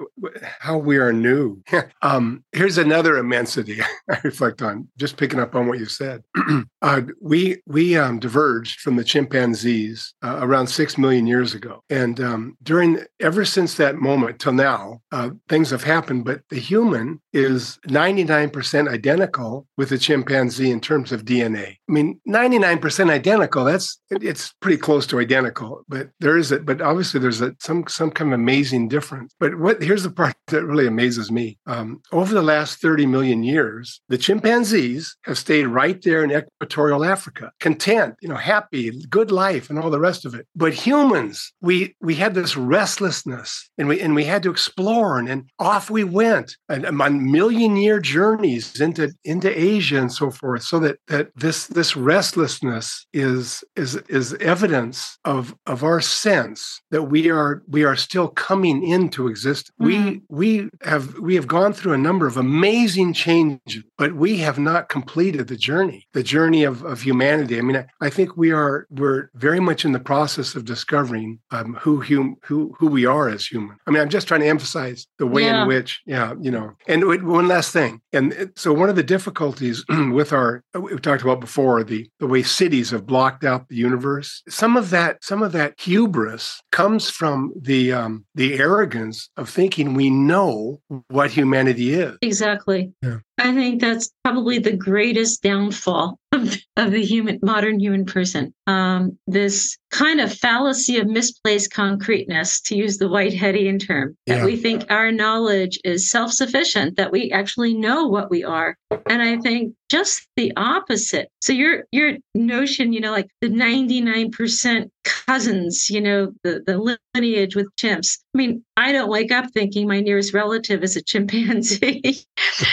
how 0.59 0.77
we 0.77 0.97
are 0.97 1.13
new. 1.13 1.61
Um 2.01 2.43
here's 2.51 2.77
another 2.77 3.17
immensity 3.17 3.79
i 4.09 4.19
reflect 4.23 4.61
on 4.61 4.87
just 4.97 5.17
picking 5.17 5.39
up 5.39 5.55
on 5.55 5.67
what 5.67 5.79
you 5.79 5.85
said. 5.85 6.23
Uh, 6.83 7.01
we 7.19 7.59
we 7.65 7.97
um, 7.97 8.19
diverged 8.19 8.79
from 8.81 8.95
the 8.97 9.03
chimpanzees 9.03 10.13
uh, 10.23 10.37
around 10.41 10.67
six 10.67 10.95
million 10.97 11.25
years 11.25 11.55
ago. 11.55 11.83
And 11.89 12.19
um, 12.21 12.55
during 12.61 12.99
ever 13.19 13.43
since 13.45 13.75
that 13.75 13.95
moment 13.95 14.39
till 14.39 14.53
now 14.53 15.01
uh, 15.11 15.31
things 15.49 15.71
have 15.71 15.83
happened 15.83 16.23
but 16.25 16.41
the 16.49 16.59
human 16.59 17.19
is 17.33 17.79
99% 17.87 18.87
identical 18.89 19.67
with 19.77 19.89
the 19.89 19.97
chimpanzee 19.97 20.71
in 20.71 20.79
terms 20.79 21.11
of 21.11 21.25
dna 21.25 21.67
i 21.89 21.91
mean 21.91 22.19
99% 22.27 23.09
identical 23.09 23.63
that's 23.65 23.99
it- 24.09 24.23
it's 24.23 24.53
pretty 24.61 24.77
close 24.77 25.05
to 25.07 25.19
identical 25.19 25.83
but 25.87 26.09
there 26.19 26.37
is 26.37 26.51
a 26.51 26.59
but 26.59 26.81
obviously 26.81 27.19
there's 27.19 27.36
there's 27.39 27.51
a, 27.51 27.55
some 27.59 27.85
some 27.87 28.11
kind 28.11 28.33
of 28.33 28.39
amazing 28.39 28.87
difference. 28.87 29.33
But 29.39 29.59
what 29.59 29.81
here's 29.81 30.03
the 30.03 30.11
part 30.11 30.35
that 30.47 30.65
really 30.65 30.87
amazes 30.87 31.31
me. 31.31 31.57
Um, 31.65 32.01
over 32.11 32.33
the 32.33 32.41
last 32.41 32.81
30 32.81 33.05
million 33.05 33.43
years, 33.43 34.01
the 34.09 34.17
chimpanzees 34.17 35.15
have 35.25 35.37
stayed 35.37 35.67
right 35.67 36.01
there 36.01 36.23
in 36.23 36.31
equatorial 36.31 37.03
Africa, 37.03 37.51
content, 37.59 38.15
you 38.21 38.29
know, 38.29 38.35
happy, 38.35 38.91
good 39.09 39.31
life, 39.31 39.69
and 39.69 39.79
all 39.79 39.89
the 39.89 39.99
rest 39.99 40.25
of 40.25 40.33
it. 40.33 40.47
But 40.55 40.73
humans, 40.73 41.51
we 41.61 41.95
we 42.01 42.15
had 42.15 42.33
this 42.33 42.55
restlessness, 42.55 43.69
and 43.77 43.87
we 43.87 43.99
and 43.99 44.15
we 44.15 44.25
had 44.25 44.43
to 44.43 44.51
explore, 44.51 45.17
and, 45.17 45.29
and 45.29 45.49
off 45.59 45.89
we 45.89 46.03
went, 46.03 46.55
and, 46.69 46.85
and 46.85 47.01
on 47.01 47.31
million 47.31 47.75
year 47.75 47.99
journeys 47.99 48.79
into 48.79 49.11
into 49.23 49.49
Asia 49.57 49.99
and 49.99 50.11
so 50.11 50.31
forth. 50.31 50.63
So 50.63 50.79
that 50.79 50.97
that 51.07 51.29
this 51.35 51.67
this 51.67 51.95
restlessness 51.95 53.05
is 53.13 53.63
is 53.75 53.95
is 54.09 54.33
evidence 54.35 55.17
of 55.25 55.55
of 55.65 55.83
our 55.83 56.01
sense 56.01 56.81
that 56.91 57.03
we 57.03 57.26
are 57.29 57.63
we 57.67 57.83
are 57.83 57.95
still 57.95 58.27
coming 58.27 58.85
into 58.85 59.27
existence. 59.27 59.71
Mm-hmm. 59.81 60.19
We 60.29 60.49
we 60.61 60.69
have 60.83 61.17
we 61.19 61.35
have 61.35 61.47
gone 61.47 61.73
through 61.73 61.93
a 61.93 61.97
number 61.97 62.27
of 62.27 62.37
amazing 62.37 63.13
changes, 63.13 63.83
but 63.97 64.15
we 64.15 64.37
have 64.37 64.59
not 64.59 64.89
completed 64.89 65.47
the 65.47 65.55
journey, 65.55 66.07
the 66.13 66.23
journey 66.23 66.63
of, 66.63 66.83
of 66.83 67.01
humanity. 67.01 67.57
I 67.57 67.61
mean, 67.61 67.77
I, 67.77 67.85
I 68.01 68.09
think 68.09 68.37
we 68.37 68.51
are 68.51 68.87
we're 68.89 69.29
very 69.35 69.59
much 69.59 69.85
in 69.85 69.91
the 69.91 69.99
process 69.99 70.55
of 70.55 70.65
discovering 70.65 71.39
um, 71.51 71.75
who 71.75 72.01
hum, 72.01 72.35
who 72.43 72.75
who 72.79 72.87
we 72.87 73.05
are 73.05 73.29
as 73.29 73.45
human. 73.45 73.77
I 73.87 73.91
mean, 73.91 74.01
I'm 74.01 74.09
just 74.09 74.27
trying 74.27 74.41
to 74.41 74.47
emphasize 74.47 75.07
the 75.17 75.27
way 75.27 75.43
yeah. 75.43 75.61
in 75.61 75.67
which, 75.67 76.01
yeah, 76.05 76.33
you 76.39 76.51
know. 76.51 76.73
And 76.87 77.03
one 77.27 77.47
last 77.47 77.71
thing, 77.71 78.01
and 78.13 78.51
so 78.55 78.73
one 78.73 78.89
of 78.89 78.95
the 78.95 79.03
difficulties 79.03 79.83
with 80.11 80.33
our 80.33 80.63
we 80.73 80.97
talked 80.97 81.23
about 81.23 81.39
before 81.39 81.83
the 81.83 82.09
the 82.19 82.27
way 82.27 82.43
cities 82.43 82.91
have 82.91 83.05
blocked 83.05 83.43
out 83.43 83.67
the 83.69 83.75
universe. 83.75 84.43
Some 84.49 84.77
of 84.77 84.89
that 84.91 85.23
some 85.23 85.43
of 85.43 85.51
that 85.53 85.79
hubris 85.79 86.61
comes 86.71 87.09
from 87.17 87.51
the 87.59 87.91
um, 87.91 88.25
the 88.35 88.59
arrogance 88.59 89.29
of 89.37 89.49
thinking 89.49 89.95
we 89.95 90.09
know 90.09 90.79
what 91.09 91.31
humanity 91.31 91.93
is. 91.93 92.15
Exactly. 92.21 92.93
Yeah. 93.01 93.17
I 93.39 93.53
think 93.53 93.81
that's 93.81 94.09
probably 94.23 94.59
the 94.59 94.75
greatest 94.75 95.43
downfall 95.43 96.19
of, 96.31 96.55
of 96.75 96.91
the 96.91 97.03
human 97.03 97.39
modern 97.43 97.79
human 97.79 98.05
person. 98.05 98.53
Um, 98.65 99.17
this 99.27 99.77
kind 99.91 100.19
of 100.19 100.33
fallacy 100.33 100.97
of 100.97 101.07
misplaced 101.07 101.71
concreteness, 101.71 102.59
to 102.61 102.75
use 102.75 102.97
the 102.97 103.05
Whiteheadian 103.05 103.85
term, 103.85 104.17
that 104.25 104.39
yeah. 104.39 104.45
we 104.45 104.55
think 104.55 104.85
our 104.89 105.11
knowledge 105.11 105.79
is 105.83 106.09
self-sufficient, 106.09 106.97
that 106.97 107.11
we 107.11 107.31
actually 107.31 107.75
know 107.75 108.07
what 108.07 108.31
we 108.31 108.43
are. 108.43 108.75
And 109.07 109.21
I 109.21 109.37
think 109.37 109.75
just 109.89 110.27
the 110.35 110.51
opposite. 110.57 111.29
So 111.41 111.53
your 111.53 111.85
your 111.91 112.17
notion, 112.35 112.93
you 112.93 112.99
know, 112.99 113.11
like 113.11 113.29
the 113.41 113.49
99% 113.49 114.89
cousins, 115.03 115.89
you 115.89 116.01
know, 116.01 116.33
the, 116.43 116.61
the 116.65 116.97
lineage 117.15 117.55
with 117.55 117.67
chimps. 117.77 118.19
I 118.33 118.37
mean, 118.37 118.63
I 118.75 118.91
don't 118.91 119.09
wake 119.09 119.31
up 119.31 119.51
thinking 119.53 119.87
my 119.87 120.01
nearest 120.01 120.33
relative 120.33 120.83
is 120.83 120.95
a 120.95 121.01
chimpanzee. 121.01 122.25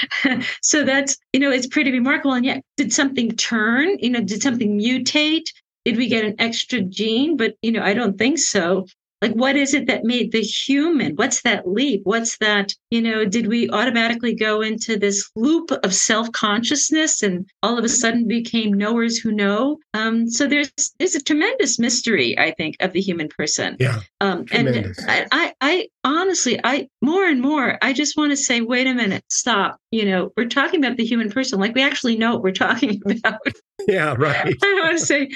so 0.63 0.85
that's, 0.85 1.17
you 1.33 1.41
know, 1.41 1.51
it's 1.51 1.67
pretty 1.67 1.93
remarkable. 1.93 2.35
And 2.35 2.45
yet, 2.45 2.63
did 2.77 2.93
something 2.93 3.31
turn? 3.33 3.99
You 4.01 4.11
know, 4.11 4.21
did 4.21 4.43
something 4.43 4.79
mutate? 4.79 5.47
Did 5.85 5.97
we 5.97 6.09
get 6.09 6.25
an 6.25 6.37
extra 6.39 6.81
gene? 6.81 7.37
But, 7.37 7.55
you 7.63 7.73
know, 7.73 7.83
I 7.83 7.95
don't 7.95 8.19
think 8.19 8.39
so 8.39 8.87
like 9.25 9.33
what 9.33 9.57
is 9.57 9.73
it 9.73 9.87
that 9.87 10.05
made 10.05 10.33
the 10.33 10.43
human 10.43 11.15
what's 11.17 11.41
that 11.43 11.67
leap? 11.67 12.03
What's 12.05 12.37
that 12.39 12.75
you 12.91 13.01
know 13.01 13.25
did 13.25 13.47
we 13.47 13.71
automatically 13.71 14.35
go 14.35 14.61
into 14.61 14.99
this 14.99 15.31
loop 15.35 15.71
of 15.71 15.95
self-consciousness 15.95 17.23
and 17.23 17.49
all 17.63 17.79
of 17.79 17.85
a 17.85 17.89
sudden 17.89 18.29
became 18.29 18.75
knowers 18.75 19.17
who 19.17 19.33
know? 19.33 19.79
Um, 19.95 20.29
so 20.29 20.47
there's 20.47 20.71
there's 20.99 21.15
a 21.15 21.23
tremendous 21.23 21.79
mystery 21.79 22.39
i 22.39 22.51
think 22.51 22.77
of 22.81 22.93
the 22.93 23.01
human 23.01 23.29
person. 23.29 23.77
Yeah 23.81 24.01
um, 24.21 24.45
and 24.53 24.95
I, 25.09 25.27
I 25.33 25.55
i 25.63 25.89
honestly 26.05 26.61
i 26.63 26.87
more 27.01 27.25
and 27.25 27.41
more 27.41 27.79
i 27.81 27.95
just 27.95 28.19
want 28.19 28.31
to 28.33 28.37
say 28.37 28.61
wait 28.61 28.87
a 28.87 28.95
minute 28.95 29.25
stop. 29.31 29.79
You 29.91 30.05
know 30.05 30.33
we're 30.37 30.49
talking 30.49 30.85
about 30.85 30.99
the 30.99 31.07
human 31.07 31.31
person 31.31 31.59
like 31.61 31.75
we 31.75 31.83
actually 31.83 32.19
know 32.19 32.35
what 32.35 32.43
we're 32.43 32.53
talking 32.67 33.01
about. 33.07 33.41
Yeah 33.89 34.17
right. 34.19 34.55
I 34.63 34.81
want 34.85 34.99
to 34.99 35.07
say 35.07 35.31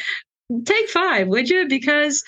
take 0.64 0.88
five, 0.88 1.28
would 1.28 1.48
you? 1.50 1.68
Because 1.68 2.24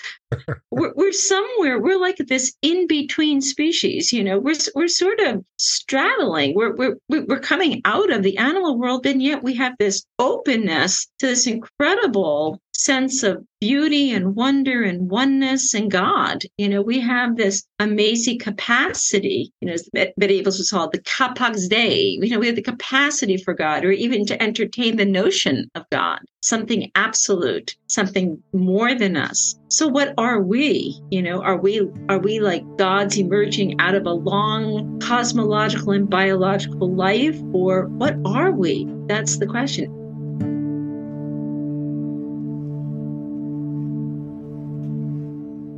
we're, 0.71 0.93
we're 0.95 1.11
somewhere, 1.11 1.79
we're 1.79 1.99
like 1.99 2.17
this 2.17 2.53
in 2.61 2.87
between 2.87 3.41
species. 3.41 4.11
You 4.13 4.23
know, 4.23 4.39
we're 4.39 4.55
we're 4.75 4.87
sort 4.87 5.19
of 5.19 5.43
straddling. 5.57 6.55
We're 6.55 6.75
we're 6.75 6.97
we're 7.09 7.39
coming 7.39 7.81
out 7.85 8.11
of 8.11 8.23
the 8.23 8.37
animal 8.37 8.77
world, 8.77 9.05
and 9.05 9.21
yet 9.21 9.43
we 9.43 9.55
have 9.55 9.73
this 9.77 10.05
openness 10.19 11.07
to 11.19 11.27
this 11.27 11.47
incredible 11.47 12.61
sense 12.73 13.21
of 13.21 13.43
beauty 13.59 14.11
and 14.11 14.35
wonder 14.35 14.81
and 14.81 15.09
oneness 15.09 15.73
and 15.73 15.91
God. 15.91 16.43
You 16.57 16.67
know, 16.67 16.81
we 16.81 16.99
have 16.99 17.37
this 17.37 17.63
amazing 17.79 18.39
capacity, 18.39 19.51
you 19.61 19.67
know, 19.67 19.73
as 19.73 19.87
the 19.93 20.11
medievals 20.19 20.57
was 20.57 20.71
called 20.71 20.91
the 20.91 20.99
capax 20.99 21.69
Dei. 21.69 22.17
You 22.19 22.29
know, 22.29 22.39
we 22.39 22.47
have 22.47 22.55
the 22.55 22.61
capacity 22.61 23.37
for 23.37 23.53
God 23.53 23.85
or 23.85 23.91
even 23.91 24.25
to 24.25 24.41
entertain 24.41 24.97
the 24.97 25.05
notion 25.05 25.69
of 25.75 25.85
God, 25.91 26.19
something 26.41 26.91
absolute, 26.95 27.75
something 27.87 28.41
more 28.51 28.95
than 28.95 29.15
us. 29.15 29.55
So 29.71 29.87
what 29.87 30.13
are 30.17 30.41
we? 30.41 30.99
You 31.11 31.21
know, 31.21 31.41
are 31.41 31.55
we 31.55 31.89
are 32.09 32.19
we 32.19 32.41
like 32.41 32.65
gods 32.75 33.17
emerging 33.17 33.79
out 33.79 33.95
of 33.95 34.05
a 34.05 34.11
long 34.11 34.99
cosmological 34.99 35.93
and 35.93 36.09
biological 36.09 36.93
life 36.93 37.39
or 37.53 37.85
what 37.85 38.17
are 38.25 38.51
we? 38.51 38.85
That's 39.07 39.37
the 39.37 39.45
question. 39.47 39.85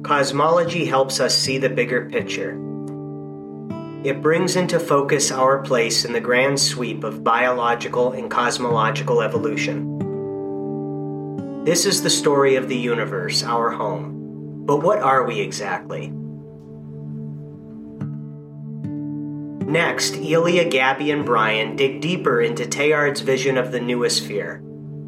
Cosmology 0.02 0.88
helps 0.88 1.20
us 1.20 1.38
see 1.38 1.60
the 1.60 1.70
bigger 1.70 2.10
picture. 2.10 2.54
It 4.04 4.24
brings 4.24 4.56
into 4.56 4.80
focus 4.80 5.32
our 5.32 5.62
place 5.62 6.04
in 6.04 6.14
the 6.14 6.20
grand 6.20 6.60
sweep 6.60 7.04
of 7.04 7.24
biological 7.24 8.14
and 8.14 8.32
cosmological 8.32 9.22
evolution. 9.22 9.93
This 11.63 11.86
is 11.86 12.03
the 12.03 12.10
story 12.10 12.55
of 12.55 12.67
the 12.67 12.77
universe, 12.77 13.43
our 13.43 13.72
home. 13.72 14.63
But 14.65 14.84
what 14.84 15.00
are 15.00 15.24
we 15.24 15.39
exactly? 15.39 16.10
Next, 19.65 20.15
Ilia, 20.15 20.70
Gabi, 20.70 21.13
and 21.13 21.25
Brian 21.25 21.75
dig 21.75 22.01
deeper 22.01 22.41
into 22.41 22.65
Teilhard's 22.65 23.22
vision 23.22 23.58
of 23.58 23.72
the 23.72 23.79
noosphere, 23.79 24.58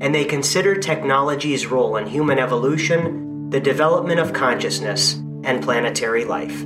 and 0.01 0.15
they 0.15 0.25
consider 0.25 0.75
technology's 0.75 1.67
role 1.67 1.97
in 1.97 2.07
human 2.07 2.39
evolution 2.39 3.49
the 3.49 3.59
development 3.59 4.19
of 4.19 4.33
consciousness, 4.33 5.13
and 5.43 5.63
planetary 5.63 6.25
life. 6.25 6.65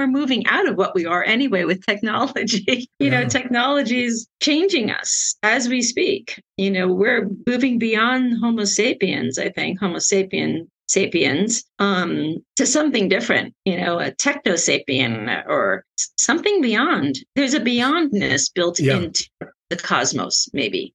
We're 0.00 0.06
moving 0.06 0.46
out 0.46 0.66
of 0.66 0.76
what 0.76 0.94
we 0.94 1.04
are 1.04 1.22
anyway 1.24 1.64
with 1.64 1.84
technology. 1.84 2.64
you 2.98 3.10
yeah. 3.10 3.20
know, 3.20 3.28
technology 3.28 4.04
is 4.04 4.26
changing 4.42 4.90
us 4.90 5.36
as 5.42 5.68
we 5.68 5.82
speak. 5.82 6.42
You 6.56 6.70
know, 6.70 6.88
we're 6.88 7.28
moving 7.46 7.78
beyond 7.78 8.38
Homo 8.40 8.64
sapiens, 8.64 9.38
I 9.38 9.50
think, 9.50 9.78
Homo 9.78 9.98
sapien 9.98 10.68
sapiens 10.88 11.64
um, 11.78 12.36
to 12.56 12.66
something 12.66 13.08
different, 13.08 13.54
you 13.64 13.76
know, 13.76 13.98
a 13.98 14.10
techno 14.10 14.54
sapien 14.54 15.44
or 15.46 15.84
something 16.16 16.62
beyond. 16.62 17.16
There's 17.36 17.54
a 17.54 17.60
beyondness 17.60 18.52
built 18.52 18.80
yeah. 18.80 18.96
into 18.96 19.28
the 19.68 19.76
cosmos, 19.76 20.48
maybe. 20.54 20.94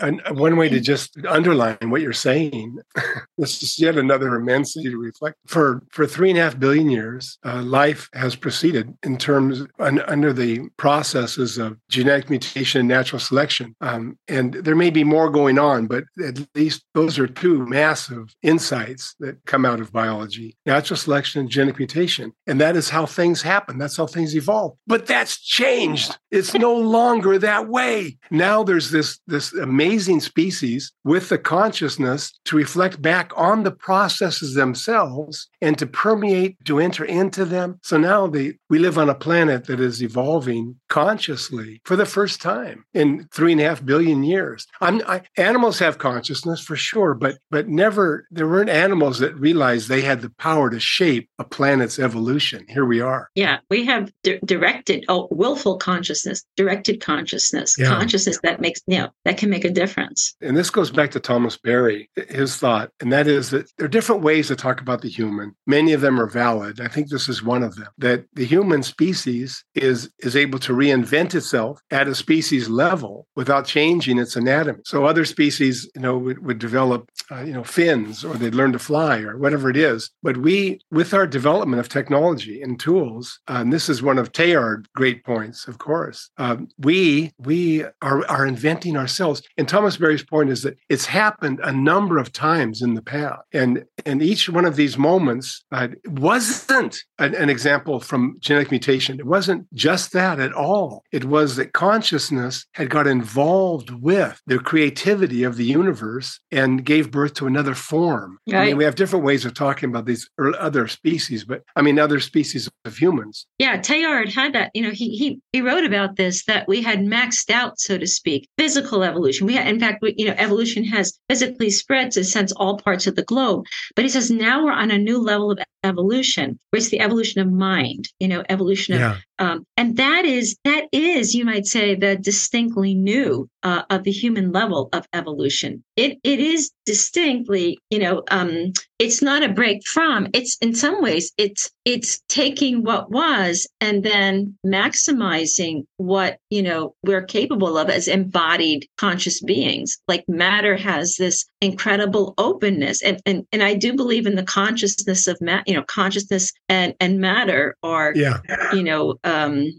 And 0.00 0.22
one 0.30 0.56
way 0.56 0.68
to 0.68 0.80
just 0.80 1.16
underline 1.26 1.90
what 1.90 2.00
you're 2.00 2.12
saying, 2.12 2.78
this 3.38 3.62
is 3.62 3.78
yet 3.78 3.96
another 3.96 4.34
immensity 4.34 4.90
to 4.90 4.98
reflect. 4.98 5.36
For 5.46 5.82
for 5.90 6.06
three 6.06 6.30
and 6.30 6.38
a 6.38 6.42
half 6.42 6.58
billion 6.58 6.90
years, 6.90 7.38
uh, 7.44 7.62
life 7.62 8.08
has 8.14 8.36
proceeded 8.36 8.94
in 9.02 9.16
terms 9.16 9.66
un, 9.78 10.00
under 10.02 10.32
the 10.32 10.68
processes 10.76 11.58
of 11.58 11.76
genetic 11.88 12.30
mutation 12.30 12.80
and 12.80 12.88
natural 12.88 13.20
selection. 13.20 13.74
Um, 13.80 14.18
and 14.28 14.54
there 14.54 14.76
may 14.76 14.90
be 14.90 15.04
more 15.04 15.30
going 15.30 15.58
on, 15.58 15.86
but 15.86 16.04
at 16.24 16.38
least 16.54 16.84
those 16.94 17.18
are 17.18 17.26
two 17.26 17.66
massive 17.66 18.34
insights 18.42 19.14
that 19.20 19.44
come 19.46 19.64
out 19.64 19.80
of 19.80 19.92
biology: 19.92 20.56
natural 20.64 20.96
selection 20.96 21.40
and 21.40 21.50
genetic 21.50 21.78
mutation. 21.78 22.32
And 22.46 22.60
that 22.60 22.76
is 22.76 22.88
how 22.88 23.06
things 23.06 23.42
happen. 23.42 23.78
That's 23.78 23.96
how 23.96 24.06
things 24.06 24.34
evolve. 24.36 24.76
But 24.86 25.06
that's 25.06 25.40
changed. 25.40 26.16
It's 26.30 26.54
no 26.54 26.74
longer 26.74 27.38
that 27.38 27.68
way. 27.68 28.18
Now 28.30 28.62
there's 28.62 28.90
this 28.90 29.18
this 29.26 29.52
amazing 29.54 29.87
amazing 29.88 30.20
species 30.20 30.92
with 31.04 31.30
the 31.30 31.38
consciousness 31.38 32.38
to 32.44 32.56
reflect 32.56 33.00
back 33.00 33.32
on 33.36 33.62
the 33.62 33.70
processes 33.70 34.52
themselves 34.52 35.48
and 35.62 35.78
to 35.78 35.86
permeate, 35.86 36.56
to 36.66 36.78
enter 36.78 37.06
into 37.06 37.46
them. 37.46 37.80
So 37.82 37.96
now 37.96 38.26
the, 38.26 38.54
we 38.68 38.78
live 38.78 38.98
on 38.98 39.08
a 39.08 39.14
planet 39.14 39.64
that 39.64 39.80
is 39.80 40.02
evolving 40.02 40.76
consciously 40.90 41.80
for 41.86 41.96
the 41.96 42.04
first 42.04 42.42
time 42.42 42.84
in 42.92 43.26
three 43.32 43.52
and 43.52 43.60
a 43.62 43.64
half 43.64 43.82
billion 43.82 44.22
years. 44.24 44.66
I, 44.82 45.22
animals 45.38 45.78
have 45.78 45.96
consciousness 45.96 46.60
for 46.60 46.76
sure, 46.76 47.14
but 47.14 47.38
but 47.50 47.68
never 47.68 48.26
there 48.30 48.46
weren't 48.46 48.68
animals 48.68 49.20
that 49.20 49.34
realized 49.36 49.88
they 49.88 50.02
had 50.02 50.20
the 50.20 50.30
power 50.38 50.68
to 50.68 50.80
shape 50.80 51.30
a 51.38 51.44
planet's 51.44 51.98
evolution. 51.98 52.66
Here 52.68 52.84
we 52.84 53.00
are. 53.00 53.30
Yeah, 53.34 53.58
we 53.70 53.86
have 53.86 54.12
di- 54.22 54.40
directed, 54.44 55.04
oh, 55.08 55.28
willful 55.30 55.78
consciousness, 55.78 56.44
directed 56.56 57.00
consciousness, 57.00 57.74
yeah. 57.78 57.86
consciousness 57.86 58.38
that 58.42 58.60
makes 58.60 58.80
you 58.86 58.98
know 58.98 59.08
that 59.24 59.38
can 59.38 59.48
make 59.48 59.64
a 59.64 59.77
difference. 59.78 60.34
And 60.40 60.56
this 60.56 60.70
goes 60.70 60.90
back 60.90 61.10
to 61.12 61.20
Thomas 61.20 61.56
Berry, 61.56 62.10
his 62.28 62.56
thought, 62.56 62.90
and 63.00 63.12
that 63.12 63.26
is 63.26 63.50
that 63.50 63.70
there 63.76 63.86
are 63.86 63.88
different 63.88 64.22
ways 64.22 64.48
to 64.48 64.56
talk 64.56 64.80
about 64.80 65.02
the 65.02 65.08
human. 65.08 65.54
Many 65.66 65.92
of 65.92 66.00
them 66.00 66.20
are 66.20 66.26
valid. 66.26 66.80
I 66.80 66.88
think 66.88 67.08
this 67.08 67.28
is 67.28 67.42
one 67.42 67.62
of 67.62 67.76
them. 67.76 67.88
That 67.98 68.24
the 68.34 68.44
human 68.44 68.82
species 68.82 69.64
is 69.74 70.10
is 70.20 70.34
able 70.36 70.58
to 70.60 70.72
reinvent 70.72 71.34
itself 71.34 71.80
at 71.90 72.08
a 72.08 72.14
species 72.14 72.68
level 72.68 73.26
without 73.36 73.66
changing 73.66 74.18
its 74.18 74.36
anatomy. 74.36 74.80
So 74.84 75.04
other 75.04 75.24
species, 75.24 75.90
you 75.94 76.02
know, 76.02 76.18
would, 76.18 76.44
would 76.44 76.58
develop, 76.58 77.08
uh, 77.30 77.42
you 77.42 77.52
know, 77.52 77.64
fins 77.64 78.24
or 78.24 78.34
they'd 78.34 78.54
learn 78.54 78.72
to 78.72 78.78
fly 78.78 79.20
or 79.20 79.36
whatever 79.38 79.70
it 79.70 79.76
is. 79.76 80.10
But 80.22 80.38
we, 80.38 80.80
with 80.90 81.14
our 81.14 81.26
development 81.26 81.80
of 81.80 81.88
technology 81.88 82.62
and 82.62 82.78
tools, 82.80 83.40
uh, 83.48 83.58
and 83.60 83.72
this 83.72 83.88
is 83.88 84.02
one 84.02 84.18
of 84.18 84.32
Teilhard's 84.32 84.88
great 84.94 85.24
points, 85.24 85.68
of 85.68 85.78
course. 85.78 86.30
Um, 86.38 86.68
we 86.78 87.32
we 87.38 87.84
are 88.02 88.26
are 88.28 88.46
inventing 88.46 88.96
ourselves. 88.96 89.42
And 89.56 89.67
Thomas 89.68 89.96
Berry's 89.96 90.24
point 90.24 90.50
is 90.50 90.62
that 90.62 90.76
it's 90.88 91.06
happened 91.06 91.60
a 91.62 91.72
number 91.72 92.18
of 92.18 92.32
times 92.32 92.82
in 92.82 92.94
the 92.94 93.02
past, 93.02 93.42
and 93.52 93.84
and 94.06 94.22
each 94.22 94.48
one 94.48 94.64
of 94.64 94.76
these 94.76 94.96
moments 94.96 95.64
uh, 95.72 95.88
wasn't 96.06 96.98
an, 97.18 97.34
an 97.34 97.50
example 97.50 98.00
from 98.00 98.36
genetic 98.40 98.70
mutation. 98.70 99.18
It 99.18 99.26
wasn't 99.26 99.66
just 99.74 100.12
that 100.12 100.40
at 100.40 100.52
all. 100.52 101.04
It 101.12 101.24
was 101.24 101.56
that 101.56 101.72
consciousness 101.72 102.66
had 102.72 102.90
got 102.90 103.06
involved 103.06 103.90
with 103.90 104.40
the 104.46 104.58
creativity 104.58 105.42
of 105.42 105.56
the 105.56 105.64
universe 105.64 106.40
and 106.50 106.84
gave 106.84 107.10
birth 107.10 107.34
to 107.34 107.46
another 107.46 107.74
form. 107.74 108.38
Right. 108.48 108.60
I 108.60 108.64
mean, 108.66 108.76
we 108.76 108.84
have 108.84 108.94
different 108.94 109.24
ways 109.24 109.44
of 109.44 109.54
talking 109.54 109.90
about 109.90 110.06
these 110.06 110.28
other 110.58 110.88
species, 110.88 111.44
but 111.44 111.62
I 111.76 111.82
mean, 111.82 111.98
other 111.98 112.20
species 112.20 112.68
of 112.84 112.96
humans. 112.96 113.46
Yeah, 113.58 113.78
Teilhard 113.78 114.32
had 114.32 114.52
that. 114.54 114.70
You 114.74 114.82
know, 114.82 114.90
he 114.90 115.16
he 115.16 115.40
he 115.52 115.60
wrote 115.60 115.84
about 115.84 116.16
this 116.16 116.44
that 116.44 116.68
we 116.68 116.82
had 116.82 117.00
maxed 117.00 117.50
out, 117.50 117.80
so 117.80 117.98
to 117.98 118.06
speak, 118.06 118.48
physical 118.56 119.02
evolution. 119.02 119.46
We 119.48 119.56
in 119.56 119.80
fact, 119.80 120.02
we, 120.02 120.14
you 120.18 120.26
know, 120.26 120.34
evolution 120.36 120.84
has 120.84 121.18
physically 121.26 121.70
spread 121.70 122.10
to 122.10 122.22
sense 122.22 122.52
all 122.52 122.76
parts 122.76 123.06
of 123.06 123.16
the 123.16 123.22
globe. 123.22 123.64
But 123.96 124.04
he 124.04 124.10
says 124.10 124.30
now 124.30 124.62
we're 124.62 124.72
on 124.72 124.90
a 124.90 124.98
new 124.98 125.18
level 125.18 125.50
of 125.50 125.58
evolution, 125.84 126.58
it's 126.72 126.88
the 126.88 127.00
evolution 127.00 127.40
of 127.40 127.52
mind. 127.52 128.08
You 128.20 128.28
know, 128.28 128.44
evolution 128.48 128.94
of 128.94 129.00
yeah. 129.00 129.16
Um, 129.38 129.64
and 129.76 129.96
that 129.96 130.24
is 130.24 130.56
that 130.64 130.86
is, 130.92 131.34
you 131.34 131.44
might 131.44 131.66
say, 131.66 131.94
the 131.94 132.16
distinctly 132.16 132.94
new 132.94 133.48
uh, 133.62 133.82
of 133.88 134.02
the 134.02 134.10
human 134.10 134.52
level 134.52 134.88
of 134.92 135.06
evolution. 135.12 135.84
It 135.96 136.18
it 136.24 136.40
is 136.40 136.72
distinctly, 136.86 137.78
you 137.90 138.00
know, 138.00 138.22
um, 138.30 138.72
it's 138.98 139.22
not 139.22 139.44
a 139.44 139.48
break 139.48 139.86
from. 139.86 140.26
It's 140.34 140.56
in 140.60 140.74
some 140.74 141.00
ways, 141.00 141.32
it's 141.38 141.70
it's 141.84 142.20
taking 142.28 142.82
what 142.82 143.10
was 143.10 143.66
and 143.80 144.02
then 144.02 144.56
maximizing 144.66 145.84
what 145.98 146.38
you 146.50 146.62
know 146.62 146.94
we're 147.04 147.22
capable 147.22 147.78
of 147.78 147.88
as 147.88 148.08
embodied 148.08 148.88
conscious 148.96 149.40
beings. 149.40 149.98
Like 150.08 150.24
matter 150.28 150.76
has 150.76 151.14
this 151.16 151.44
incredible 151.60 152.34
openness, 152.38 153.02
and 153.02 153.20
and 153.26 153.46
and 153.52 153.62
I 153.62 153.74
do 153.74 153.94
believe 153.94 154.26
in 154.26 154.36
the 154.36 154.42
consciousness 154.42 155.26
of 155.26 155.38
ma- 155.40 155.62
you 155.66 155.74
know 155.74 155.82
consciousness 155.82 156.52
and 156.68 156.94
and 157.00 157.20
matter 157.20 157.76
are 157.82 158.12
yeah. 158.14 158.38
you 158.72 158.82
know 158.82 159.16
um, 159.24 159.70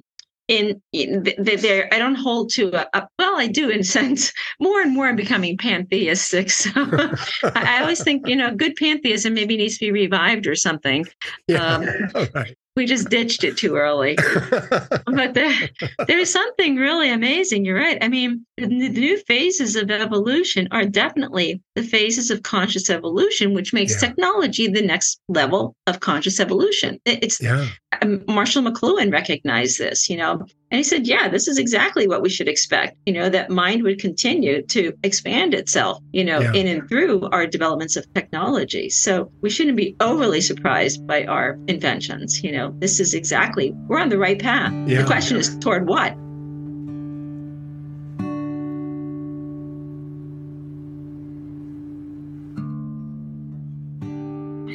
in, 0.49 0.81
in 0.91 1.23
there, 1.37 1.87
I 1.93 1.99
don't 1.99 2.15
hold 2.15 2.49
to 2.53 2.75
a, 2.75 2.87
a, 2.97 3.07
well, 3.19 3.39
I 3.39 3.45
do 3.45 3.69
in 3.69 3.81
a 3.81 3.83
sense. 3.83 4.33
More 4.59 4.81
and 4.81 4.91
more, 4.91 5.07
I'm 5.07 5.15
becoming 5.15 5.57
pantheistic. 5.57 6.49
So 6.59 6.71
I, 6.75 7.77
I, 7.77 7.81
always 7.81 8.03
think, 8.03 8.27
you 8.27 8.35
know, 8.35 8.53
good 8.53 8.75
pantheism 8.75 9.35
maybe 9.35 9.55
needs 9.55 9.77
to 9.77 9.85
be 9.85 9.91
revived 9.91 10.47
or 10.47 10.55
something. 10.55 11.05
Yeah, 11.47 11.63
um, 11.63 11.85
right 12.33 12.57
we 12.79 12.85
just 12.85 13.09
ditched 13.09 13.43
it 13.43 13.57
too 13.57 13.75
early. 13.75 14.15
but 15.05 15.33
there, 15.33 15.53
there's 16.07 16.31
something 16.31 16.77
really 16.77 17.11
amazing. 17.11 17.65
You're 17.65 17.77
right. 17.77 17.97
I 18.01 18.07
mean, 18.07 18.45
the, 18.55 18.67
new 18.67 19.17
phases 19.17 19.75
of 19.75 19.91
evolution 19.91 20.69
are 20.71 20.85
definitely 20.85 21.61
the 21.75 21.83
phases 21.83 22.31
of 22.31 22.43
conscious 22.43 22.89
evolution, 22.89 23.53
which 23.53 23.73
makes 23.73 23.91
yeah. 23.91 24.07
technology 24.07 24.67
the 24.67 24.81
next 24.81 25.19
level 25.27 25.75
of 25.87 25.99
conscious 25.99 26.39
evolution. 26.39 26.99
It's 27.05 27.41
yeah. 27.41 27.67
Marshall 28.27 28.61
McLuhan 28.61 29.11
recognized 29.11 29.79
this, 29.79 30.11
you 30.11 30.17
know, 30.17 30.45
and 30.71 30.77
he 30.77 30.83
said, 30.83 31.07
yeah, 31.07 31.27
this 31.27 31.47
is 31.47 31.57
exactly 31.57 32.07
what 32.07 32.21
we 32.21 32.29
should 32.29 32.47
expect, 32.47 32.95
you 33.07 33.13
know, 33.13 33.29
that 33.29 33.49
mind 33.49 33.81
would 33.81 33.99
continue 33.99 34.61
to 34.67 34.93
expand 35.01 35.55
itself, 35.55 35.97
you 36.11 36.23
know, 36.23 36.39
yeah. 36.39 36.53
in 36.53 36.67
and 36.67 36.87
through 36.87 37.27
our 37.31 37.47
developments 37.47 37.95
of 37.95 38.05
technology. 38.13 38.89
So 38.89 39.31
we 39.41 39.49
shouldn't 39.49 39.75
be 39.75 39.95
overly 39.99 40.39
surprised 40.39 41.07
by 41.07 41.25
our 41.25 41.57
inventions, 41.67 42.43
you 42.43 42.51
know 42.51 42.59
know, 42.59 42.75
this 42.79 42.99
is 42.99 43.13
exactly, 43.13 43.71
we're 43.87 43.99
on 43.99 44.09
the 44.09 44.17
right 44.17 44.39
path. 44.39 44.73
Yeah. 44.87 45.01
The 45.01 45.07
question 45.07 45.37
is 45.37 45.57
toward 45.59 45.87
what? 45.87 46.15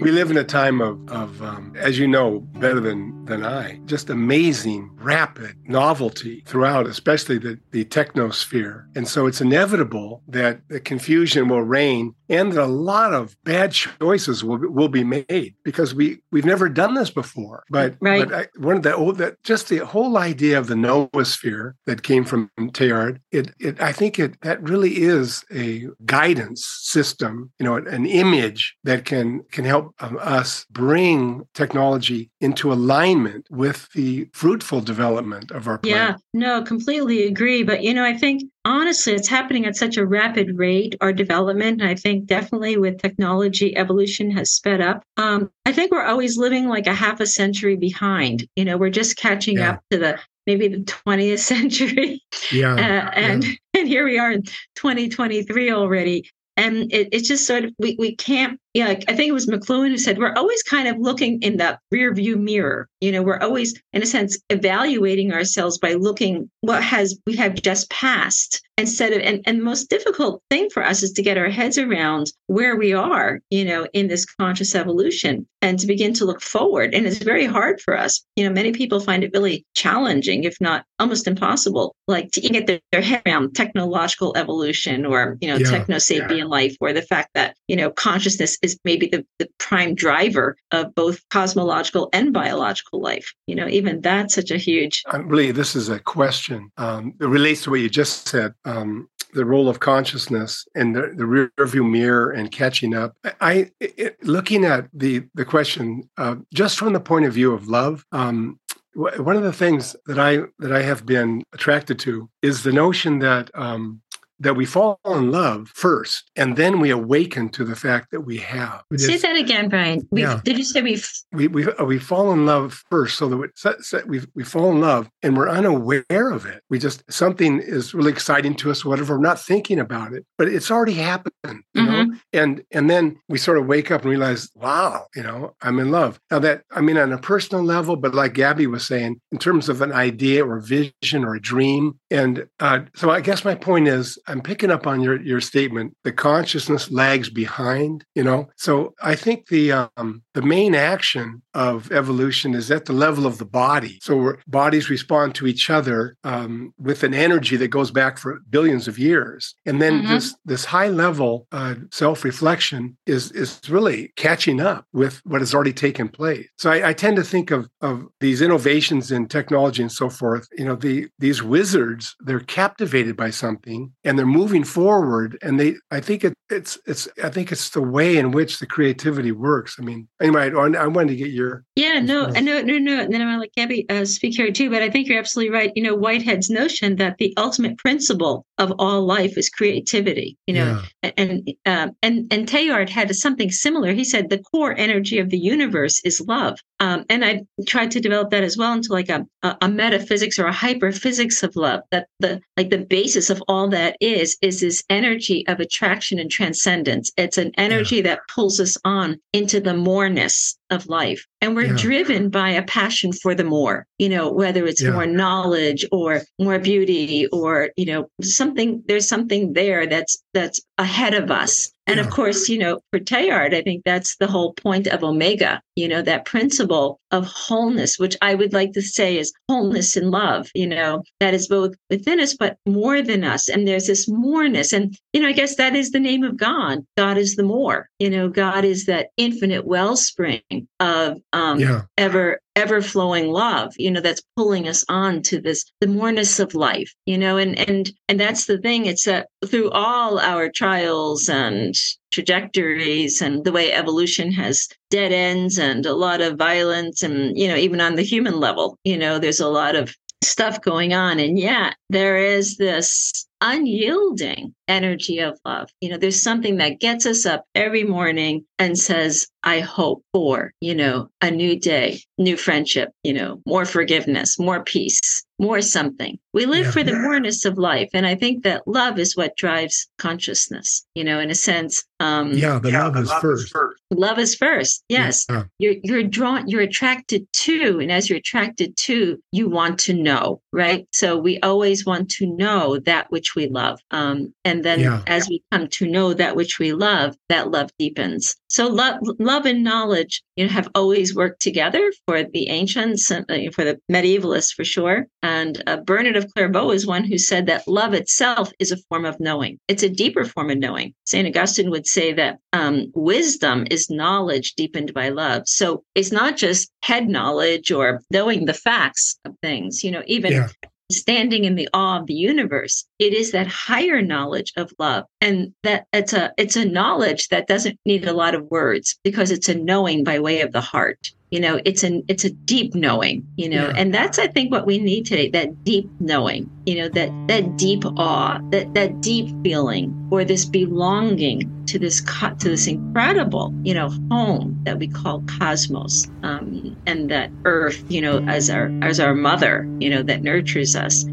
We 0.00 0.10
live 0.10 0.30
in 0.30 0.36
a 0.36 0.44
time 0.44 0.80
of, 0.80 1.08
of 1.08 1.42
um, 1.42 1.72
as 1.76 1.98
you 1.98 2.08
know 2.08 2.40
better 2.40 2.80
than, 2.80 3.24
than 3.26 3.44
I, 3.44 3.78
just 3.86 4.10
amazing, 4.10 4.90
rapid 4.94 5.56
novelty 5.68 6.42
throughout, 6.46 6.86
especially 6.86 7.38
the, 7.38 7.58
the 7.70 7.84
technosphere. 7.84 8.86
And 8.96 9.06
so 9.06 9.26
it's 9.26 9.40
inevitable 9.40 10.22
that 10.28 10.60
the 10.68 10.80
confusion 10.80 11.48
will 11.48 11.62
reign 11.62 12.14
and 12.28 12.52
that 12.52 12.62
a 12.62 12.66
lot 12.66 13.12
of 13.12 13.36
bad 13.44 13.72
choices 13.72 14.42
will, 14.42 14.58
will 14.70 14.88
be 14.88 15.04
made 15.04 15.54
because 15.62 15.94
we, 15.94 16.20
we've 16.32 16.44
never 16.44 16.68
done 16.68 16.94
this 16.94 17.10
before. 17.10 17.64
But, 17.70 17.96
right. 18.00 18.28
but 18.28 18.34
I, 18.34 18.46
one 18.56 18.78
of 18.78 18.82
the 18.82 18.96
old, 18.96 19.18
that 19.18 19.42
just 19.42 19.68
the 19.68 19.78
whole 19.78 20.16
idea 20.16 20.58
of 20.58 20.66
the 20.66 20.74
noosphere 20.74 21.72
that 21.86 22.02
came 22.02 22.24
from 22.24 22.50
Teilhard, 22.58 23.20
it, 23.30 23.52
it, 23.60 23.80
I 23.80 23.92
think 23.92 24.18
it, 24.18 24.40
that 24.40 24.62
really 24.62 25.02
is 25.02 25.44
a 25.54 25.86
guidance 26.04 26.64
system, 26.64 27.52
you 27.58 27.64
know, 27.64 27.76
an 27.76 28.06
image 28.06 28.76
that 28.84 29.04
can, 29.04 29.42
can 29.50 29.64
help 29.64 29.83
of 29.98 30.16
us 30.16 30.66
bring 30.70 31.46
technology 31.54 32.30
into 32.40 32.72
alignment 32.72 33.46
with 33.50 33.88
the 33.94 34.28
fruitful 34.32 34.80
development 34.80 35.50
of 35.50 35.68
our 35.68 35.78
planet. 35.78 35.98
Yeah, 35.98 36.16
no, 36.32 36.62
completely 36.62 37.26
agree. 37.26 37.62
But, 37.62 37.82
you 37.82 37.94
know, 37.94 38.04
I 38.04 38.16
think 38.16 38.42
honestly, 38.64 39.12
it's 39.12 39.28
happening 39.28 39.66
at 39.66 39.76
such 39.76 39.96
a 39.96 40.06
rapid 40.06 40.56
rate, 40.58 40.96
our 41.00 41.12
development. 41.12 41.80
And 41.80 41.90
I 41.90 41.94
think 41.94 42.26
definitely 42.26 42.76
with 42.76 43.00
technology, 43.00 43.76
evolution 43.76 44.30
has 44.32 44.52
sped 44.52 44.80
up. 44.80 45.02
Um, 45.16 45.50
I 45.66 45.72
think 45.72 45.92
we're 45.92 46.04
always 46.04 46.36
living 46.36 46.68
like 46.68 46.86
a 46.86 46.94
half 46.94 47.20
a 47.20 47.26
century 47.26 47.76
behind. 47.76 48.46
You 48.56 48.64
know, 48.64 48.76
we're 48.76 48.90
just 48.90 49.16
catching 49.16 49.58
yeah. 49.58 49.72
up 49.72 49.80
to 49.90 49.98
the 49.98 50.18
maybe 50.46 50.68
the 50.68 50.78
20th 50.78 51.38
century. 51.40 52.22
Yeah. 52.52 52.74
Uh, 52.74 53.10
and 53.14 53.44
yeah. 53.44 53.52
and 53.78 53.88
here 53.88 54.04
we 54.04 54.18
are 54.18 54.32
in 54.32 54.42
2023 54.76 55.70
already. 55.70 56.30
And 56.56 56.92
it, 56.92 57.08
it's 57.12 57.28
just 57.28 57.46
sort 57.46 57.64
of 57.64 57.72
we, 57.78 57.96
we 57.98 58.14
can't 58.14 58.60
yeah, 58.74 58.88
I 58.88 59.14
think 59.14 59.28
it 59.28 59.32
was 59.32 59.46
McLuhan 59.46 59.90
who 59.90 59.98
said 59.98 60.18
we're 60.18 60.34
always 60.34 60.62
kind 60.64 60.88
of 60.88 60.98
looking 60.98 61.40
in 61.42 61.56
the 61.58 61.78
rear 61.92 62.12
view 62.12 62.36
mirror. 62.36 62.88
You 63.00 63.12
know, 63.12 63.22
we're 63.22 63.38
always, 63.38 63.80
in 63.92 64.02
a 64.02 64.06
sense, 64.06 64.38
evaluating 64.50 65.32
ourselves 65.32 65.78
by 65.78 65.94
looking 65.94 66.50
what 66.60 66.82
has 66.82 67.16
we 67.26 67.36
have 67.36 67.54
just 67.54 67.88
passed 67.90 68.60
instead 68.76 69.12
of 69.12 69.20
and, 69.20 69.40
and 69.46 69.60
the 69.60 69.64
most 69.64 69.88
difficult 69.88 70.42
thing 70.50 70.68
for 70.70 70.82
us 70.84 71.04
is 71.04 71.12
to 71.12 71.22
get 71.22 71.38
our 71.38 71.48
heads 71.48 71.78
around 71.78 72.32
where 72.48 72.74
we 72.76 72.92
are, 72.92 73.40
you 73.50 73.64
know, 73.64 73.86
in 73.92 74.08
this 74.08 74.24
conscious 74.24 74.74
evolution 74.74 75.46
and 75.62 75.78
to 75.78 75.86
begin 75.86 76.12
to 76.12 76.24
look 76.24 76.42
forward. 76.42 76.92
And 76.92 77.06
it's 77.06 77.18
very 77.18 77.46
hard 77.46 77.80
for 77.80 77.96
us. 77.96 78.20
You 78.34 78.44
know, 78.44 78.52
many 78.52 78.72
people 78.72 78.98
find 78.98 79.22
it 79.22 79.30
really 79.32 79.64
challenging, 79.74 80.44
if 80.44 80.56
not 80.60 80.84
almost 80.98 81.28
impossible, 81.28 81.94
like 82.08 82.32
to 82.32 82.40
get 82.40 82.66
their, 82.66 82.80
their 82.90 83.00
head 83.00 83.22
around 83.26 83.54
technological 83.54 84.36
evolution 84.36 85.06
or, 85.06 85.38
you 85.40 85.48
know, 85.48 85.56
yeah, 85.56 85.70
techno 85.70 85.96
sapien 85.96 86.38
yeah. 86.38 86.44
life, 86.44 86.76
or 86.80 86.92
the 86.92 87.02
fact 87.02 87.30
that, 87.34 87.56
you 87.68 87.76
know, 87.76 87.90
consciousness 87.90 88.58
is 88.64 88.78
maybe 88.84 89.06
the, 89.06 89.24
the 89.38 89.48
prime 89.58 89.94
driver 89.94 90.56
of 90.72 90.94
both 90.94 91.20
cosmological 91.28 92.08
and 92.12 92.32
biological 92.32 93.00
life. 93.00 93.32
You 93.46 93.54
know, 93.54 93.68
even 93.68 94.00
that's 94.00 94.34
such 94.34 94.50
a 94.50 94.56
huge. 94.56 95.02
I 95.06 95.18
believe 95.18 95.54
this 95.54 95.76
is 95.76 95.88
a 95.88 96.00
question 96.00 96.70
um, 96.78 97.14
that 97.18 97.28
relates 97.28 97.62
to 97.64 97.70
what 97.70 97.80
you 97.80 97.90
just 97.90 98.28
said. 98.28 98.54
Um, 98.64 99.08
the 99.34 99.44
role 99.44 99.68
of 99.68 99.80
consciousness 99.80 100.64
and 100.76 100.94
the, 100.94 101.12
the 101.16 101.26
rear 101.26 101.50
view 101.60 101.82
mirror 101.82 102.30
and 102.30 102.52
catching 102.52 102.94
up. 102.94 103.16
I, 103.40 103.70
it, 103.80 104.16
looking 104.22 104.64
at 104.64 104.88
the 104.94 105.24
the 105.34 105.44
question 105.44 106.08
uh, 106.16 106.36
just 106.52 106.78
from 106.78 106.92
the 106.92 107.00
point 107.00 107.26
of 107.26 107.34
view 107.34 107.52
of 107.52 107.68
love. 107.68 108.04
Um, 108.12 108.58
one 108.94 109.36
of 109.36 109.42
the 109.42 109.52
things 109.52 109.96
that 110.06 110.20
I 110.20 110.42
that 110.60 110.72
I 110.72 110.82
have 110.82 111.04
been 111.04 111.42
attracted 111.52 111.98
to 112.00 112.30
is 112.42 112.62
the 112.62 112.72
notion 112.72 113.18
that 113.18 113.50
um, 113.54 114.00
that 114.40 114.54
we 114.54 114.66
fall 114.66 115.00
in 115.06 115.30
love 115.30 115.68
first 115.74 116.30
and 116.36 116.56
then 116.56 116.80
we 116.80 116.90
awaken 116.90 117.48
to 117.50 117.64
the 117.64 117.76
fact 117.76 118.10
that 118.10 118.22
we 118.22 118.38
have. 118.38 118.82
Say 118.96 119.16
that 119.16 119.36
again, 119.36 119.68
Brian. 119.68 120.06
we 120.10 120.22
yeah. 120.22 120.40
Did 120.44 120.58
you 120.58 120.64
say 120.64 120.82
we 120.82 121.00
we 121.32 121.48
we 121.48 121.66
uh, 121.66 121.84
we 121.84 121.98
fall 121.98 122.32
in 122.32 122.46
love 122.46 122.82
first, 122.90 123.16
so 123.16 123.28
that 123.28 124.04
we 124.06 124.18
we 124.18 124.26
we 124.34 124.44
fall 124.44 124.70
in 124.70 124.80
love 124.80 125.08
and 125.22 125.36
we're 125.36 125.48
unaware 125.48 126.30
of 126.30 126.46
it. 126.46 126.62
We 126.70 126.78
just 126.78 127.02
something 127.10 127.60
is 127.60 127.94
really 127.94 128.12
exciting 128.12 128.54
to 128.56 128.70
us, 128.70 128.84
whatever. 128.84 129.14
We're 129.14 129.22
not 129.22 129.40
thinking 129.40 129.78
about 129.78 130.12
it, 130.12 130.24
but 130.38 130.48
it's 130.48 130.70
already 130.70 130.94
happened, 130.94 131.32
you 131.44 131.82
mm-hmm. 131.82 132.10
know. 132.10 132.16
And 132.32 132.64
and 132.70 132.90
then 132.90 133.18
we 133.28 133.38
sort 133.38 133.58
of 133.58 133.66
wake 133.66 133.90
up 133.90 134.02
and 134.02 134.10
realize, 134.10 134.50
wow, 134.54 135.06
you 135.14 135.22
know, 135.22 135.54
I'm 135.62 135.78
in 135.78 135.90
love. 135.90 136.20
Now 136.30 136.38
that 136.40 136.62
I 136.70 136.80
mean, 136.80 136.98
on 136.98 137.12
a 137.12 137.18
personal 137.18 137.64
level, 137.64 137.96
but 137.96 138.14
like 138.14 138.34
Gabi 138.34 138.66
was 138.66 138.86
saying, 138.86 139.20
in 139.32 139.38
terms 139.38 139.68
of 139.68 139.80
an 139.80 139.92
idea 139.92 140.44
or 140.44 140.60
vision 140.60 141.24
or 141.24 141.34
a 141.34 141.40
dream, 141.40 141.98
and 142.10 142.46
uh, 142.60 142.80
so 142.94 143.10
I 143.10 143.20
guess 143.20 143.44
my 143.44 143.54
point 143.54 143.88
is 143.88 144.18
I'm 144.26 144.40
picking 144.40 144.70
up 144.70 144.86
on 144.86 145.00
your 145.00 145.20
your 145.20 145.40
statement. 145.40 145.96
The 146.04 146.12
consciousness 146.12 146.90
lags 146.90 147.30
behind. 147.30 148.04
You 148.14 148.24
know, 148.24 148.48
so 148.56 148.94
I 149.02 149.14
think 149.14 149.48
the 149.48 149.72
um, 149.72 150.22
the 150.34 150.42
main 150.42 150.74
action 150.74 151.42
of 151.54 151.90
evolution 151.92 152.54
is 152.54 152.70
at 152.70 152.86
the 152.86 152.92
level 152.92 153.26
of 153.26 153.38
the 153.38 153.44
body. 153.44 153.98
So 154.02 154.34
bodies 154.46 154.90
respond 154.90 155.34
to 155.36 155.46
each 155.46 155.70
other 155.70 156.16
um, 156.24 156.74
with 156.78 157.02
an 157.04 157.14
energy 157.14 157.56
that 157.56 157.68
goes 157.68 157.90
back 157.90 158.18
for 158.18 158.40
billions 158.50 158.88
of 158.88 158.98
years, 158.98 159.54
and 159.66 159.80
then 159.80 160.00
mm-hmm. 160.00 160.12
this 160.12 160.34
this 160.44 160.64
high 160.64 160.88
level 160.88 161.46
uh, 161.52 161.74
self 161.90 162.24
reflection 162.24 162.96
is 163.06 163.32
is 163.32 163.60
really 163.68 164.12
catching 164.16 164.60
up 164.60 164.86
with 164.92 165.20
what 165.24 165.40
has 165.40 165.54
already 165.54 165.72
taken 165.72 166.08
place. 166.08 166.48
So 166.56 166.70
I, 166.70 166.90
I 166.90 166.92
tend 166.92 167.16
to 167.16 167.24
think 167.24 167.50
of 167.50 167.68
of 167.80 168.06
these 168.20 168.42
innovations 168.42 169.10
in 169.10 169.28
technology 169.28 169.82
and 169.82 169.92
so 169.92 170.08
forth. 170.08 170.48
You 170.56 170.64
know, 170.64 170.76
the 170.76 171.08
these 171.18 171.42
wizards 171.42 172.16
they're 172.20 172.40
captivated 172.40 173.16
by 173.16 173.30
something 173.30 173.92
and 174.04 174.13
they're 174.18 174.26
moving 174.26 174.64
forward, 174.64 175.38
and 175.42 175.58
they 175.58 175.74
I 175.90 176.00
think 176.00 176.24
it, 176.24 176.34
it's 176.50 176.78
it's 176.86 177.08
I 177.22 177.30
think 177.30 177.52
it's 177.52 177.70
the 177.70 177.82
way 177.82 178.16
in 178.16 178.30
which 178.30 178.58
the 178.58 178.66
creativity 178.66 179.32
works. 179.32 179.76
I 179.78 179.82
mean, 179.82 180.08
anyway, 180.20 180.50
I, 180.52 180.84
I 180.84 180.86
wanted 180.86 181.10
to 181.10 181.16
get 181.16 181.30
your 181.30 181.64
yeah 181.76 182.00
no 182.00 182.26
no 182.26 182.62
no 182.62 182.78
no, 182.78 183.00
and 183.00 183.12
then 183.12 183.20
I'm 183.20 183.28
gonna 183.28 183.40
let 183.40 183.54
Gabi 183.56 183.90
uh, 183.90 184.04
speak 184.04 184.36
here 184.36 184.50
too. 184.50 184.70
But 184.70 184.82
I 184.82 184.90
think 184.90 185.08
you're 185.08 185.18
absolutely 185.18 185.54
right. 185.54 185.72
You 185.74 185.82
know, 185.82 185.96
Whitehead's 185.96 186.50
notion 186.50 186.96
that 186.96 187.18
the 187.18 187.34
ultimate 187.36 187.78
principle 187.78 188.46
of 188.58 188.72
all 188.78 189.04
life 189.04 189.36
is 189.36 189.48
creativity. 189.48 190.36
You 190.46 190.54
know, 190.54 190.82
yeah. 191.02 191.10
and 191.16 191.48
um, 191.66 191.92
and 192.02 192.32
and 192.32 192.46
Teilhard 192.46 192.88
had 192.88 193.14
something 193.14 193.50
similar. 193.50 193.92
He 193.92 194.04
said 194.04 194.28
the 194.28 194.38
core 194.38 194.74
energy 194.76 195.18
of 195.18 195.30
the 195.30 195.38
universe 195.38 196.00
is 196.04 196.20
love. 196.26 196.58
Um, 196.80 197.04
and 197.08 197.24
I 197.24 197.42
tried 197.66 197.92
to 197.92 198.00
develop 198.00 198.30
that 198.30 198.42
as 198.42 198.56
well 198.56 198.72
into 198.72 198.92
like 198.92 199.08
a, 199.08 199.24
a, 199.42 199.56
a 199.62 199.68
metaphysics 199.68 200.38
or 200.38 200.46
a 200.46 200.52
hyperphysics 200.52 201.42
of 201.42 201.54
love. 201.56 201.80
That 201.90 202.08
the 202.20 202.40
like 202.56 202.70
the 202.70 202.78
basis 202.78 203.30
of 203.30 203.42
all 203.48 203.68
that 203.68 203.96
is 204.00 204.36
is 204.42 204.60
this 204.60 204.82
energy 204.90 205.46
of 205.46 205.60
attraction 205.60 206.18
and 206.18 206.30
transcendence. 206.30 207.12
It's 207.16 207.38
an 207.38 207.52
energy 207.56 207.96
yeah. 207.96 208.02
that 208.02 208.20
pulls 208.34 208.60
us 208.60 208.76
on 208.84 209.18
into 209.32 209.60
the 209.60 209.74
moreness 209.74 210.58
of 210.70 210.88
life. 210.88 211.24
And 211.40 211.54
we're 211.54 211.66
yeah. 211.66 211.76
driven 211.76 212.30
by 212.30 212.50
a 212.50 212.62
passion 212.62 213.12
for 213.12 213.34
the 213.34 213.44
more, 213.44 213.86
you 213.98 214.08
know, 214.08 214.30
whether 214.30 214.66
it's 214.66 214.82
yeah. 214.82 214.90
more 214.90 215.06
knowledge 215.06 215.84
or 215.92 216.22
more 216.38 216.58
beauty 216.58 217.26
or, 217.28 217.70
you 217.76 217.86
know, 217.86 218.08
something, 218.22 218.82
there's 218.86 219.08
something 219.08 219.52
there 219.52 219.86
that's, 219.86 220.22
that's 220.32 220.60
ahead 220.78 221.14
of 221.14 221.30
us. 221.30 221.70
And 221.86 221.98
yeah. 221.98 222.04
of 222.04 222.10
course, 222.10 222.48
you 222.48 222.58
know, 222.58 222.80
for 222.90 222.98
Teilhard, 222.98 223.54
I 223.54 223.62
think 223.62 223.82
that's 223.84 224.16
the 224.16 224.26
whole 224.26 224.54
point 224.54 224.86
of 224.86 225.04
Omega, 225.04 225.60
you 225.76 225.86
know, 225.86 226.02
that 226.02 226.24
principle 226.24 227.00
of 227.10 227.26
wholeness, 227.26 227.98
which 227.98 228.16
I 228.22 228.34
would 228.34 228.52
like 228.52 228.72
to 228.72 228.82
say 228.82 229.18
is 229.18 229.32
wholeness 229.48 229.96
in 229.96 230.10
love, 230.10 230.50
you 230.54 230.66
know, 230.66 231.02
that 231.20 231.34
is 231.34 231.48
both 231.48 231.74
within 231.90 232.20
us, 232.20 232.34
but 232.34 232.56
more 232.66 233.02
than 233.02 233.22
us. 233.22 233.48
And 233.48 233.68
there's 233.68 233.86
this 233.86 234.08
moreness. 234.08 234.72
And, 234.72 234.96
you 235.12 235.20
know, 235.20 235.28
I 235.28 235.32
guess 235.32 235.56
that 235.56 235.76
is 235.76 235.90
the 235.90 236.00
name 236.00 236.24
of 236.24 236.36
God. 236.36 236.84
God 236.96 237.18
is 237.18 237.36
the 237.36 237.42
more, 237.42 237.88
you 238.04 238.10
know, 238.10 238.28
God 238.28 238.66
is 238.66 238.84
that 238.84 239.12
infinite 239.16 239.64
wellspring 239.64 240.68
of 240.78 241.22
um, 241.32 241.58
yeah. 241.58 241.82
ever 241.96 242.42
ever 242.54 242.80
flowing 242.80 243.32
love 243.32 243.74
you 243.78 243.90
know 243.90 244.00
that's 244.00 244.22
pulling 244.36 244.68
us 244.68 244.84
on 244.88 245.20
to 245.20 245.40
this 245.40 245.64
the 245.80 245.88
moreness 245.88 246.38
of 246.38 246.54
life 246.54 246.94
you 247.04 247.18
know 247.18 247.36
and 247.36 247.58
and 247.68 247.90
and 248.08 248.20
that's 248.20 248.46
the 248.46 248.58
thing 248.58 248.86
it's 248.86 249.06
that 249.06 249.26
through 249.46 249.70
all 249.70 250.20
our 250.20 250.48
trials 250.48 251.28
and 251.28 251.74
trajectories 252.12 253.20
and 253.20 253.44
the 253.44 253.50
way 253.50 253.72
evolution 253.72 254.30
has 254.30 254.68
dead 254.88 255.10
ends 255.10 255.58
and 255.58 255.84
a 255.84 255.94
lot 255.94 256.20
of 256.20 256.38
violence 256.38 257.02
and 257.02 257.36
you 257.36 257.48
know 257.48 257.56
even 257.56 257.80
on 257.80 257.96
the 257.96 258.02
human 258.02 258.38
level 258.38 258.78
you 258.84 258.96
know 258.96 259.18
there's 259.18 259.40
a 259.40 259.48
lot 259.48 259.74
of 259.74 259.92
stuff 260.22 260.60
going 260.60 260.94
on 260.94 261.18
and 261.18 261.38
yet 261.40 261.74
there 261.90 262.16
is 262.16 262.56
this 262.56 263.26
unyielding 263.44 264.54
energy 264.66 265.18
of 265.20 265.38
love. 265.44 265.68
You 265.80 265.90
know, 265.90 265.98
there's 265.98 266.22
something 266.22 266.56
that 266.56 266.80
gets 266.80 267.06
us 267.06 267.26
up 267.26 267.44
every 267.54 267.84
morning 267.84 268.46
and 268.58 268.78
says, 268.78 269.26
I 269.42 269.60
hope 269.60 270.02
for, 270.12 270.52
you 270.60 270.74
know, 270.74 271.08
a 271.20 271.30
new 271.30 271.58
day, 271.58 272.00
new 272.18 272.36
friendship, 272.36 272.90
you 273.02 273.12
know, 273.12 273.42
more 273.46 273.64
forgiveness, 273.64 274.38
more 274.38 274.62
peace, 274.64 275.24
more 275.38 275.60
something. 275.60 276.18
We 276.32 276.46
live 276.46 276.66
yeah. 276.66 276.70
for 276.70 276.82
the 276.82 276.94
moreness 276.94 277.44
of 277.44 277.58
life. 277.58 277.90
And 277.92 278.06
I 278.06 278.14
think 278.14 278.44
that 278.44 278.66
love 278.66 278.98
is 278.98 279.16
what 279.16 279.36
drives 279.36 279.86
consciousness, 279.98 280.86
you 280.94 281.04
know, 281.04 281.18
in 281.18 281.30
a 281.30 281.34
sense. 281.34 281.84
Um, 282.00 282.32
yeah, 282.32 282.58
the 282.58 282.70
yeah, 282.70 282.84
love, 282.84 282.96
is, 282.96 283.08
love 283.08 283.20
first. 283.20 283.44
is 283.44 283.50
first. 283.50 283.80
Love 283.90 284.18
is 284.18 284.34
first. 284.34 284.84
Yes. 284.88 285.26
Yeah. 285.28 285.44
You're, 285.58 285.74
you're 285.82 286.02
drawn, 286.04 286.48
you're 286.48 286.62
attracted 286.62 287.26
to, 287.32 287.80
and 287.80 287.92
as 287.92 288.08
you're 288.08 288.18
attracted 288.18 288.76
to, 288.78 289.18
you 289.32 289.48
want 289.48 289.78
to 289.80 289.92
know, 289.92 290.40
right? 290.52 290.86
So 290.92 291.18
we 291.18 291.38
always 291.40 291.84
want 291.84 292.10
to 292.12 292.26
know 292.26 292.78
that 292.80 293.10
which 293.10 293.34
we 293.34 293.48
love. 293.48 293.80
Um, 293.90 294.32
and 294.44 294.64
then 294.64 294.80
yeah. 294.80 295.02
as 295.06 295.28
we 295.28 295.42
come 295.52 295.68
to 295.68 295.86
know 295.86 296.14
that 296.14 296.36
which 296.36 296.58
we 296.58 296.72
love, 296.72 297.16
that 297.28 297.50
love 297.50 297.70
deepens. 297.78 298.36
So 298.54 298.68
love, 298.68 299.00
love 299.18 299.46
and 299.46 299.64
knowledge, 299.64 300.22
you 300.36 300.44
know, 300.44 300.52
have 300.52 300.68
always 300.76 301.12
worked 301.12 301.42
together 301.42 301.92
for 302.06 302.22
the 302.22 302.48
ancients 302.50 303.10
and 303.10 303.28
uh, 303.28 303.50
for 303.50 303.64
the 303.64 303.80
medievalists 303.90 304.54
for 304.54 304.64
sure. 304.64 305.08
And 305.24 305.60
uh, 305.66 305.78
Bernard 305.78 306.14
of 306.14 306.32
Clairvaux 306.32 306.70
is 306.70 306.86
one 306.86 307.02
who 307.02 307.18
said 307.18 307.46
that 307.46 307.66
love 307.66 307.94
itself 307.94 308.52
is 308.60 308.70
a 308.70 308.76
form 308.88 309.06
of 309.06 309.18
knowing. 309.18 309.58
It's 309.66 309.82
a 309.82 309.88
deeper 309.88 310.24
form 310.24 310.50
of 310.50 310.58
knowing. 310.58 310.94
Saint 311.04 311.26
Augustine 311.26 311.68
would 311.72 311.88
say 311.88 312.12
that 312.12 312.38
um, 312.52 312.92
wisdom 312.94 313.66
is 313.72 313.90
knowledge 313.90 314.54
deepened 314.54 314.94
by 314.94 315.08
love. 315.08 315.48
So 315.48 315.82
it's 315.96 316.12
not 316.12 316.36
just 316.36 316.70
head 316.84 317.08
knowledge 317.08 317.72
or 317.72 318.02
knowing 318.12 318.44
the 318.44 318.54
facts 318.54 319.18
of 319.24 319.34
things. 319.42 319.82
You 319.82 319.90
know, 319.90 320.04
even 320.06 320.30
yeah 320.30 320.48
standing 320.90 321.44
in 321.44 321.54
the 321.54 321.68
awe 321.72 322.00
of 322.00 322.06
the 322.06 322.14
universe 322.14 322.86
it 322.98 323.12
is 323.12 323.32
that 323.32 323.46
higher 323.46 324.02
knowledge 324.02 324.52
of 324.56 324.72
love. 324.78 325.04
And 325.20 325.52
that 325.62 325.86
it's 325.92 326.12
a 326.12 326.32
it's 326.36 326.56
a 326.56 326.64
knowledge 326.64 327.28
that 327.28 327.46
doesn't 327.46 327.78
need 327.84 328.06
a 328.06 328.12
lot 328.12 328.34
of 328.34 328.50
words 328.50 328.98
because 329.02 329.30
it's 329.30 329.48
a 329.48 329.54
knowing 329.54 330.04
by 330.04 330.18
way 330.18 330.40
of 330.40 330.52
the 330.52 330.60
heart 330.60 331.10
you 331.34 331.40
know 331.40 331.60
it's 331.64 331.82
an 331.82 332.04
it's 332.06 332.24
a 332.24 332.30
deep 332.30 332.76
knowing 332.76 333.26
you 333.34 333.48
know 333.48 333.66
yeah. 333.66 333.74
and 333.76 333.92
that's 333.92 334.20
i 334.20 334.28
think 334.28 334.52
what 334.52 334.66
we 334.66 334.78
need 334.78 335.04
today 335.04 335.28
that 335.28 335.64
deep 335.64 335.90
knowing 335.98 336.48
you 336.64 336.76
know 336.76 336.88
that 336.88 337.10
that 337.26 337.56
deep 337.56 337.84
awe 337.84 338.38
that 338.50 338.72
that 338.74 339.00
deep 339.00 339.34
feeling 339.42 340.08
or 340.12 340.24
this 340.24 340.44
belonging 340.44 341.50
to 341.66 341.76
this 341.76 342.00
cut 342.00 342.38
to 342.38 342.48
this 342.50 342.68
incredible 342.68 343.52
you 343.64 343.74
know 343.74 343.88
home 344.12 344.56
that 344.62 344.78
we 344.78 344.86
call 344.86 345.24
cosmos 345.40 346.08
um, 346.22 346.76
and 346.86 347.10
that 347.10 347.32
earth 347.44 347.82
you 347.88 348.00
know 348.00 348.24
as 348.28 348.48
our 348.48 348.70
as 348.80 349.00
our 349.00 349.12
mother 349.12 349.68
you 349.80 349.90
know 349.90 350.04
that 350.04 350.22
nurtures 350.22 350.76
us 350.76 351.04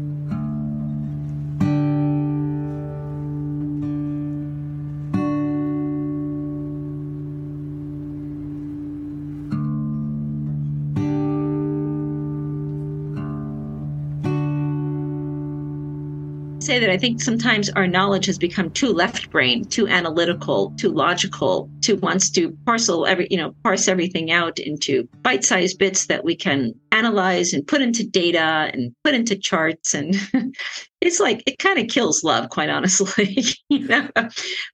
I 16.92 16.98
think 16.98 17.22
sometimes 17.22 17.70
our 17.70 17.86
knowledge 17.86 18.26
has 18.26 18.36
become 18.36 18.70
too 18.70 18.92
left 18.92 19.30
brain, 19.30 19.64
too 19.64 19.88
analytical, 19.88 20.74
too 20.76 20.90
logical, 20.90 21.70
too 21.80 21.96
wants 21.96 22.28
to 22.30 22.50
parcel 22.66 23.06
every, 23.06 23.28
you 23.30 23.38
know, 23.38 23.54
parse 23.64 23.88
everything 23.88 24.30
out 24.30 24.58
into 24.58 25.08
bite-sized 25.22 25.78
bits 25.78 26.06
that 26.06 26.22
we 26.22 26.36
can 26.36 26.74
analyze 26.92 27.54
and 27.54 27.66
put 27.66 27.80
into 27.80 28.06
data 28.06 28.70
and 28.74 28.94
put 29.04 29.14
into 29.14 29.36
charts. 29.36 29.94
And 29.94 30.14
it's 31.00 31.18
like 31.18 31.42
it 31.46 31.58
kind 31.58 31.78
of 31.78 31.88
kills 31.88 32.22
love 32.22 32.50
quite 32.50 32.68
honestly 32.68 33.42
you 33.70 33.86
know? 33.88 34.08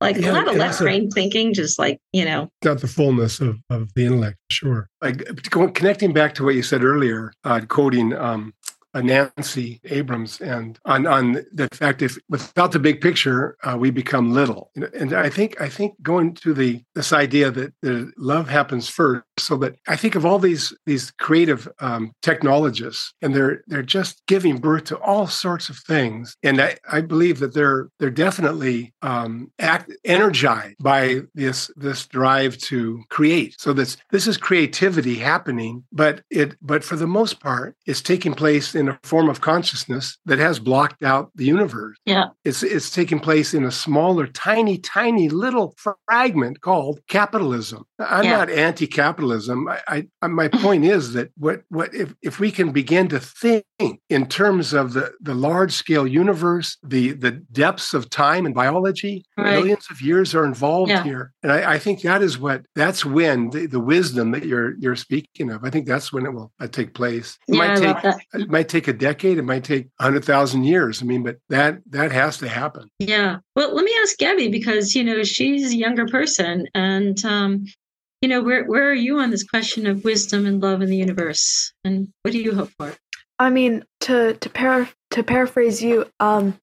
Like 0.00 0.16
yeah, 0.16 0.30
a 0.30 0.32
lot 0.32 0.48
of 0.48 0.56
left 0.56 0.80
brain 0.80 1.10
thinking 1.10 1.54
just 1.54 1.78
like 1.78 2.00
you 2.12 2.24
know. 2.24 2.48
Not 2.64 2.80
the 2.80 2.88
fullness 2.88 3.40
of, 3.40 3.58
of 3.70 3.94
the 3.94 4.06
intellect 4.06 4.38
sure. 4.50 4.88
Like 5.00 5.24
connecting 5.50 6.12
back 6.12 6.34
to 6.34 6.44
what 6.44 6.54
you 6.54 6.62
said 6.62 6.82
earlier 6.82 7.32
uh, 7.44 7.60
quoting 7.68 8.12
um, 8.14 8.52
Nancy 9.02 9.80
Abrams 9.84 10.40
and 10.40 10.78
on 10.84 11.06
on 11.06 11.44
the 11.52 11.68
fact 11.72 12.02
if 12.02 12.18
without 12.28 12.72
the 12.72 12.78
big 12.78 13.00
picture 13.00 13.56
uh, 13.62 13.76
we 13.78 13.90
become 13.90 14.32
little. 14.32 14.70
And 14.94 15.12
I 15.12 15.28
think 15.28 15.60
I 15.60 15.68
think 15.68 16.00
going 16.02 16.34
to 16.34 16.54
the 16.54 16.82
this 16.94 17.12
idea 17.12 17.50
that 17.50 17.72
the 17.82 18.12
love 18.16 18.48
happens 18.48 18.88
first 18.88 19.24
so 19.38 19.56
that 19.58 19.76
I 19.86 19.96
think 19.96 20.14
of 20.14 20.24
all 20.24 20.38
these 20.38 20.72
these 20.86 21.10
creative 21.12 21.68
um, 21.80 22.12
technologists 22.22 23.12
and 23.22 23.34
they're 23.34 23.62
they're 23.66 23.82
just 23.82 24.22
giving 24.26 24.58
birth 24.58 24.84
to 24.84 24.98
all 24.98 25.26
sorts 25.26 25.68
of 25.68 25.78
things 25.78 26.36
and 26.42 26.60
I, 26.60 26.76
I 26.90 27.00
believe 27.00 27.38
that 27.40 27.54
they're 27.54 27.88
they're 27.98 28.10
definitely 28.10 28.94
um, 29.02 29.50
act, 29.58 29.92
energized 30.04 30.76
by 30.80 31.20
this 31.34 31.70
this 31.76 32.06
drive 32.06 32.58
to 32.58 33.02
create 33.10 33.54
so 33.58 33.72
this 33.72 33.96
this 34.10 34.26
is 34.26 34.36
creativity 34.36 35.14
happening 35.16 35.84
but 35.92 36.22
it 36.30 36.56
but 36.60 36.84
for 36.84 36.96
the 36.96 37.06
most 37.06 37.40
part 37.40 37.76
it's 37.86 38.02
taking 38.02 38.34
place 38.34 38.74
in 38.74 38.88
a 38.88 38.98
form 39.02 39.28
of 39.28 39.40
consciousness 39.40 40.18
that 40.26 40.38
has 40.38 40.58
blocked 40.58 41.02
out 41.02 41.30
the 41.34 41.44
universe. 41.44 41.96
Yeah. 42.04 42.26
It's 42.44 42.62
it's 42.62 42.90
taking 42.90 43.20
place 43.20 43.54
in 43.54 43.64
a 43.64 43.70
smaller, 43.70 44.26
tiny, 44.26 44.78
tiny 44.78 45.28
little 45.28 45.74
fragment 45.76 46.60
called 46.60 47.00
capitalism. 47.08 47.84
I'm 47.98 48.24
yeah. 48.24 48.36
not 48.38 48.50
anti-capitalist 48.50 49.27
fundamentalism. 49.28 49.78
I, 49.88 50.06
I, 50.22 50.26
my 50.26 50.48
point 50.48 50.84
is 50.84 51.12
that 51.12 51.30
what 51.36 51.62
what 51.68 51.94
if, 51.94 52.14
if 52.22 52.40
we 52.40 52.50
can 52.50 52.72
begin 52.72 53.08
to 53.08 53.20
think 53.20 53.64
in 54.08 54.26
terms 54.26 54.72
of 54.72 54.92
the 54.92 55.12
the 55.20 55.34
large 55.34 55.72
scale 55.72 56.06
universe, 56.06 56.76
the 56.82 57.12
the 57.12 57.32
depths 57.32 57.94
of 57.94 58.10
time 58.10 58.46
and 58.46 58.54
biology, 58.54 59.24
right. 59.36 59.52
millions 59.52 59.86
of 59.90 60.00
years 60.00 60.34
are 60.34 60.44
involved 60.44 60.90
yeah. 60.90 61.02
here, 61.02 61.32
and 61.42 61.52
I, 61.52 61.74
I, 61.74 61.78
think 61.78 62.02
that 62.02 62.22
is 62.22 62.38
what 62.38 62.62
that's 62.74 63.04
when 63.04 63.50
the, 63.50 63.66
the, 63.66 63.80
wisdom 63.80 64.32
that 64.32 64.44
you're 64.44 64.76
you're 64.78 64.96
speaking 64.96 65.50
of. 65.50 65.64
I 65.64 65.70
think 65.70 65.86
that's 65.86 66.12
when 66.12 66.26
it 66.26 66.32
will 66.32 66.52
uh, 66.60 66.66
take 66.66 66.94
place. 66.94 67.38
It 67.48 67.54
yeah, 67.54 67.58
might 67.58 67.76
take 67.76 68.14
it 68.34 68.50
might 68.50 68.68
take 68.68 68.88
a 68.88 68.92
decade. 68.92 69.38
It 69.38 69.44
might 69.44 69.64
take 69.64 69.88
hundred 70.00 70.24
thousand 70.24 70.64
years. 70.64 71.02
I 71.02 71.06
mean, 71.06 71.22
but 71.22 71.36
that 71.48 71.78
that 71.90 72.12
has 72.12 72.38
to 72.38 72.48
happen. 72.48 72.90
Yeah. 72.98 73.38
Well, 73.54 73.74
let 73.74 73.84
me 73.84 73.94
ask 74.02 74.16
Gabi 74.18 74.50
because 74.50 74.94
you 74.94 75.04
know 75.04 75.22
she's 75.22 75.72
a 75.72 75.76
younger 75.76 76.06
person, 76.06 76.66
and 76.74 77.24
um, 77.24 77.64
you 78.20 78.28
know 78.28 78.42
where 78.42 78.64
where 78.64 78.90
are 78.90 78.94
you 78.94 79.18
on 79.18 79.30
this 79.30 79.44
question 79.44 79.86
of 79.86 80.04
wisdom 80.04 80.46
and 80.46 80.62
love 80.62 80.82
in 80.82 80.88
the 80.88 80.96
universe, 80.96 81.72
and 81.84 82.08
what 82.22 82.32
do 82.32 82.38
you 82.38 82.54
hope 82.54 82.70
for? 82.78 82.94
I 83.38 83.50
mean, 83.50 83.84
to 84.00 84.34
to 84.34 84.50
para- 84.50 84.90
to 85.12 85.22
paraphrase 85.22 85.82
you, 85.82 86.06
um, 86.18 86.58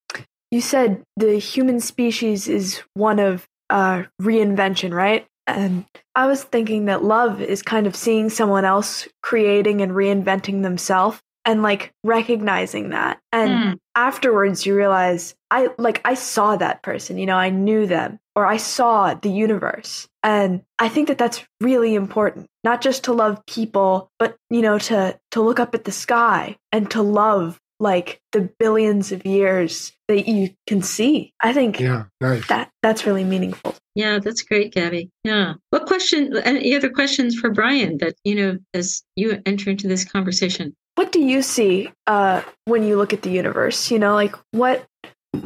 you 0.50 0.60
said 0.60 1.02
the 1.16 1.38
human 1.38 1.80
species 1.80 2.48
is 2.48 2.82
one 2.94 3.18
of 3.18 3.46
uh, 3.70 4.04
reinvention, 4.20 4.92
right? 4.92 5.26
And 5.46 5.84
I 6.14 6.26
was 6.26 6.42
thinking 6.42 6.86
that 6.86 7.04
love 7.04 7.40
is 7.40 7.62
kind 7.62 7.86
of 7.86 7.94
seeing 7.94 8.30
someone 8.30 8.64
else 8.64 9.06
creating 9.22 9.80
and 9.80 9.92
reinventing 9.92 10.62
themselves 10.62 11.20
and 11.44 11.62
like 11.62 11.92
recognizing 12.02 12.90
that. 12.90 13.20
And 13.32 13.50
mm. 13.50 13.78
afterwards 13.94 14.66
you 14.66 14.74
realize 14.76 15.34
I 15.50 15.68
like 15.78 16.00
I 16.04 16.14
saw 16.14 16.56
that 16.56 16.82
person, 16.82 17.16
you 17.16 17.26
know, 17.26 17.36
I 17.36 17.50
knew 17.50 17.86
them 17.86 18.18
or 18.36 18.46
I 18.46 18.58
saw 18.58 19.14
the 19.14 19.30
universe. 19.30 20.06
And 20.22 20.62
I 20.78 20.88
think 20.88 21.08
that 21.08 21.18
that's 21.18 21.44
really 21.60 21.94
important, 21.94 22.46
not 22.62 22.82
just 22.82 23.04
to 23.04 23.12
love 23.12 23.44
people, 23.46 24.10
but 24.18 24.36
you 24.50 24.60
know, 24.60 24.78
to 24.78 25.18
to 25.32 25.40
look 25.40 25.58
up 25.58 25.74
at 25.74 25.84
the 25.84 25.92
sky 25.92 26.56
and 26.70 26.90
to 26.90 27.02
love 27.02 27.58
like 27.78 28.20
the 28.32 28.50
billions 28.58 29.12
of 29.12 29.26
years 29.26 29.92
that 30.08 30.28
you 30.28 30.50
can 30.66 30.82
see. 30.82 31.32
I 31.40 31.52
think 31.52 31.80
yeah, 31.80 32.04
nice. 32.20 32.46
that 32.48 32.70
that's 32.82 33.06
really 33.06 33.24
meaningful. 33.24 33.74
Yeah, 33.94 34.18
that's 34.18 34.42
great, 34.42 34.74
Gabi. 34.74 35.10
Yeah. 35.24 35.54
What 35.70 35.86
question? 35.86 36.36
Any 36.36 36.76
other 36.76 36.90
questions 36.90 37.34
for 37.38 37.50
Brian 37.50 37.98
that 37.98 38.16
you 38.24 38.34
know 38.34 38.58
as 38.74 39.02
you 39.16 39.40
enter 39.46 39.70
into 39.70 39.88
this 39.88 40.04
conversation? 40.04 40.74
What 40.96 41.12
do 41.12 41.20
you 41.20 41.42
see 41.42 41.90
uh, 42.06 42.42
when 42.64 42.82
you 42.82 42.96
look 42.96 43.12
at 43.12 43.22
the 43.22 43.30
universe? 43.30 43.90
You 43.90 43.98
know, 43.98 44.14
like 44.14 44.34
what 44.50 44.86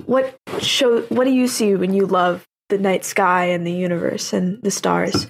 what 0.07 0.39
show 0.61 1.03
what 1.03 1.25
do 1.25 1.31
you 1.31 1.49
see 1.49 1.75
when 1.75 1.95
you 1.95 2.07
love 2.07 2.47
the 2.71 2.79
night 2.79 3.05
sky 3.05 3.47
and 3.47 3.67
the 3.67 3.73
universe 3.73 4.33
and 4.33 4.63
the 4.63 4.71
stars? 4.71 5.27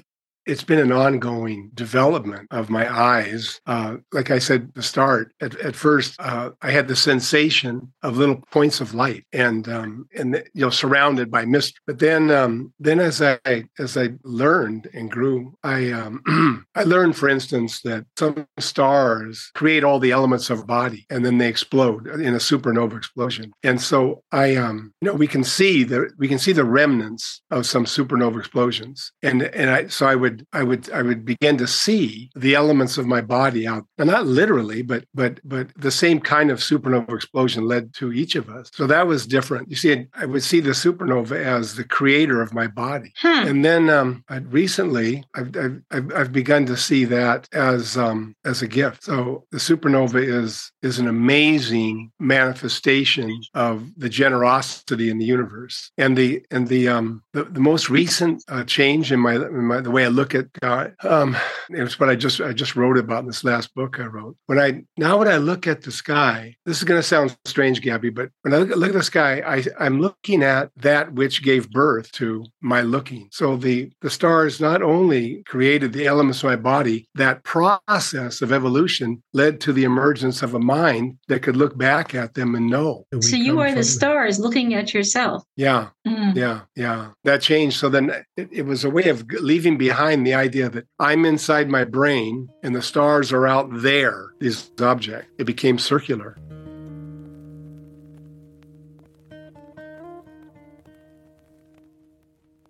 It's 0.51 0.65
been 0.65 0.81
an 0.81 0.91
ongoing 0.91 1.71
development 1.75 2.49
of 2.51 2.71
my 2.71 2.93
eyes. 2.93 3.61
Uh, 3.67 3.99
like 4.13 4.33
I 4.33 4.41
said 4.41 4.63
at 4.63 4.75
the 4.75 4.83
start, 4.83 5.33
at, 5.41 5.55
at 5.61 5.77
first 5.77 6.17
uh, 6.19 6.51
I 6.61 6.73
had 6.73 6.89
the 6.89 6.97
sensation 6.97 7.93
of 8.03 8.17
little 8.17 8.43
points 8.51 8.81
of 8.81 8.93
light 8.93 9.25
and 9.33 9.69
um, 9.69 10.09
and 10.17 10.43
you 10.53 10.63
know 10.63 10.71
surrounded 10.71 11.31
by 11.31 11.45
mist. 11.45 11.79
But 11.87 12.01
then 12.01 12.33
um, 12.33 12.73
then 12.81 12.99
as 12.99 13.23
I 13.23 13.39
as 13.79 13.97
I 13.97 14.11
learned 14.25 14.89
and 14.93 15.09
grew, 15.09 15.57
I 15.63 15.93
um, 15.93 16.67
I 16.75 16.83
learned, 16.83 17.17
for 17.17 17.29
instance, 17.29 17.83
that 17.83 18.07
some 18.19 18.47
stars 18.59 19.53
create 19.55 19.85
all 19.85 20.01
the 20.01 20.11
elements 20.11 20.51
of 20.51 20.61
a 20.61 20.65
body 20.65 21.07
and 21.11 21.25
then 21.25 21.39
they 21.39 21.49
explode 21.49 22.09
in 22.09 22.35
a 22.35 22.39
supernova 22.39 22.97
explosion. 22.97 23.53
And 23.63 23.81
so 23.81 24.25
I 24.33 24.57
um, 24.57 24.93
you 25.01 25.07
know 25.07 25.15
we 25.15 25.29
can 25.29 25.45
see 25.45 25.85
the 25.85 26.11
we 26.19 26.27
can 26.27 26.41
see 26.41 26.53
the 26.53 26.65
remnants 26.65 27.41
of 27.53 27.67
some 27.67 27.85
supernova 27.85 28.41
explosions. 28.41 29.13
And 29.23 29.43
and 29.43 29.71
I 29.71 29.87
so 29.87 30.07
I 30.07 30.17
would 30.17 30.39
would 30.40 30.46
I 30.53 30.62
would 30.62 30.90
I 30.92 31.03
would 31.03 31.24
begin 31.24 31.57
to 31.59 31.66
see 31.66 32.31
the 32.35 32.55
elements 32.55 32.98
of 32.98 33.07
my 33.07 33.20
body 33.20 33.66
out, 33.66 33.85
and 33.98 34.09
not 34.09 34.26
literally, 34.26 34.83
but 34.83 35.05
but 35.14 35.40
but 35.44 35.68
the 35.76 35.90
same 35.90 36.20
kind 36.20 36.50
of 36.50 36.59
supernova 36.59 37.14
explosion 37.14 37.66
led 37.66 37.94
to 37.94 38.12
each 38.12 38.35
of 38.35 38.48
us. 38.48 38.70
So 38.74 38.87
that 38.87 39.07
was 39.07 39.26
different. 39.26 39.68
You 39.70 39.76
see, 39.76 40.07
I 40.14 40.26
would 40.26 40.42
see 40.42 40.61
the 40.61 40.70
supernova 40.70 41.33
as 41.33 41.76
the 41.76 41.85
creator 41.85 42.40
of 42.40 42.55
my 42.55 42.66
body, 42.66 43.12
hmm. 43.20 43.29
and 43.29 43.64
then 43.64 43.90
um, 43.90 44.24
recently 44.48 45.24
I've, 45.35 45.55
I've, 45.90 46.12
I've 46.14 46.33
begun 46.33 46.66
to 46.66 46.76
see 46.76 47.05
that 47.07 47.48
as 47.53 47.96
um, 47.96 48.35
as 48.44 48.62
a 48.62 48.68
gift. 48.68 49.05
So 49.05 49.44
the 49.50 49.59
supernova 49.59 50.22
is 50.22 50.72
is 50.83 50.98
an 50.98 51.09
amazing 51.09 52.12
manifestation 52.18 53.40
of 53.55 53.88
the 53.96 54.09
generosity 54.09 55.11
in 55.11 55.18
the 55.18 55.24
universe, 55.24 55.90
and 55.98 56.16
the 56.16 56.44
and 56.50 56.68
the 56.68 56.88
um, 56.88 57.22
the, 57.33 57.44
the 57.44 57.61
most 57.61 57.90
recent 57.90 58.42
uh, 58.48 58.64
change 58.64 59.12
in 59.12 59.20
my, 59.20 59.35
in 59.35 59.64
my 59.64 59.81
the 59.81 59.90
way 59.90 60.05
I 60.05 60.09
look 60.09 60.19
look 60.20 60.35
at 60.35 60.52
God. 60.61 60.94
Um, 61.02 61.35
it 61.70 61.83
was 61.83 61.98
what 61.98 62.11
I 62.11 62.14
just 62.14 62.42
I 62.42 62.52
just 62.52 62.76
wrote 62.76 62.98
about 62.98 63.20
in 63.20 63.26
this 63.26 63.42
last 63.42 63.74
book 63.74 63.98
I 63.98 64.04
wrote. 64.04 64.37
When 64.46 64.59
I 64.59 64.83
now 64.98 65.18
when 65.18 65.28
I 65.28 65.38
look 65.38 65.66
at 65.66 65.83
the 65.83 65.90
sky, 65.90 66.54
this 66.66 66.76
is 66.76 66.85
going 66.85 67.00
to 67.00 67.06
sound 67.06 67.37
strange, 67.46 67.80
Gabi, 67.80 68.14
but 68.14 68.28
when 68.42 68.52
I 68.52 68.59
look, 68.59 68.76
look 68.76 68.90
at 68.90 68.94
the 68.94 69.02
sky, 69.02 69.42
I, 69.46 69.64
I'm 69.78 70.00
looking 70.00 70.42
at 70.42 70.70
that 70.76 71.14
which 71.14 71.42
gave 71.42 71.70
birth 71.70 72.12
to 72.12 72.44
my 72.61 72.83
looking. 72.83 73.28
So 73.33 73.56
the 73.56 73.90
the 74.02 74.11
stars 74.11 74.61
not 74.61 74.83
only 74.83 75.42
created 75.44 75.94
the 75.94 76.06
elements 76.06 76.40
of 76.40 76.50
my 76.50 76.56
body, 76.56 77.09
that 77.14 77.42
process 77.44 78.42
of 78.42 78.52
evolution 78.52 79.22
led 79.33 79.61
to 79.62 79.72
the 79.72 79.85
emergence 79.85 80.42
of 80.42 80.54
a 80.54 80.61
mind 80.61 81.16
that 81.28 81.42
could 81.42 81.56
look 81.56 81.78
back 81.78 82.14
at 82.14 82.35
them 82.35 82.54
and 82.54 82.68
know. 82.68 83.06
So 83.20 83.37
you 83.37 83.61
are 83.61 83.72
the 83.74 83.85
stars 83.85 84.38
looking 84.38 84.74
at 84.74 84.92
yourself. 84.92 85.44
Yeah, 85.56 85.88
mm. 86.06 86.37
yeah, 86.37 86.61
yeah. 86.76 87.12
That 87.24 87.40
changed. 87.40 87.78
So 87.78 87.88
then 87.88 88.11
it, 88.37 88.48
it 88.52 88.66
was 88.66 88.85
a 88.85 88.90
way 88.90 89.09
of 89.09 89.24
leaving 89.40 89.78
behind 89.78 90.10
the 90.16 90.35
idea 90.35 90.68
that 90.68 90.87
I'm 90.99 91.25
inside 91.25 91.68
my 91.68 91.85
brain 91.85 92.49
and 92.62 92.75
the 92.75 92.83
stars 92.83 93.33
are 93.33 93.46
out 93.46 93.68
there, 93.70 94.33
these 94.40 94.70
objects. 94.81 95.29
It 95.38 95.44
became 95.44 95.79
circular. 95.79 96.37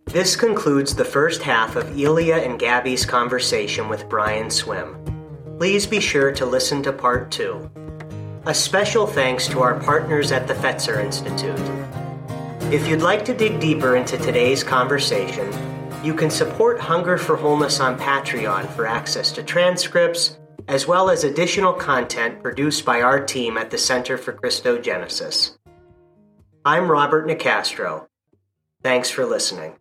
This 0.07 0.35
concludes 0.35 0.95
the 0.95 1.05
first 1.05 1.41
half 1.43 1.77
of 1.77 1.97
Ilia 1.97 2.39
and 2.39 2.59
Gabi's 2.59 3.07
conversation 3.07 3.89
with 3.89 4.09
Brian 4.09 4.51
Swimme. 4.51 4.97
Please 5.57 5.87
be 5.87 6.01
sure 6.01 6.33
to 6.33 6.45
listen 6.45 6.83
to 6.83 6.93
part 6.93 7.31
two. 7.31 7.71
A 8.47 8.55
special 8.55 9.07
thanks 9.07 9.47
to 9.49 9.61
our 9.61 9.79
partners 9.79 10.33
at 10.33 10.49
the 10.49 10.55
Fetzer 10.55 10.99
Institute. 11.05 11.61
If 12.73 12.89
you'd 12.89 13.03
like 13.03 13.25
to 13.27 13.35
dig 13.35 13.61
deeper 13.61 13.97
into 13.97 14.17
today's 14.19 14.65
conversation, 14.65 15.53
you 16.03 16.15
can 16.15 16.31
support 16.31 16.81
Hunger 16.81 17.19
for 17.19 17.37
Wholeness 17.37 17.79
on 17.79 17.99
Patreon 17.99 18.71
for 18.71 18.87
access 18.87 19.31
to 19.33 19.43
transcripts, 19.43 20.39
as 20.67 20.87
well 20.87 21.11
as 21.11 21.25
additional 21.25 21.75
content 21.75 22.43
produced 22.43 22.87
by 22.87 23.03
our 23.03 23.25
team 23.25 23.59
at 23.59 23.71
the 23.71 23.77
Center 23.77 24.17
for 24.17 24.33
Christogenesis. 24.33 25.59
I'm 26.65 26.91
Robert 26.91 27.27
Nicastro. 27.27 28.07
Thanks 28.83 29.11
for 29.11 29.27
listening. 29.27 29.80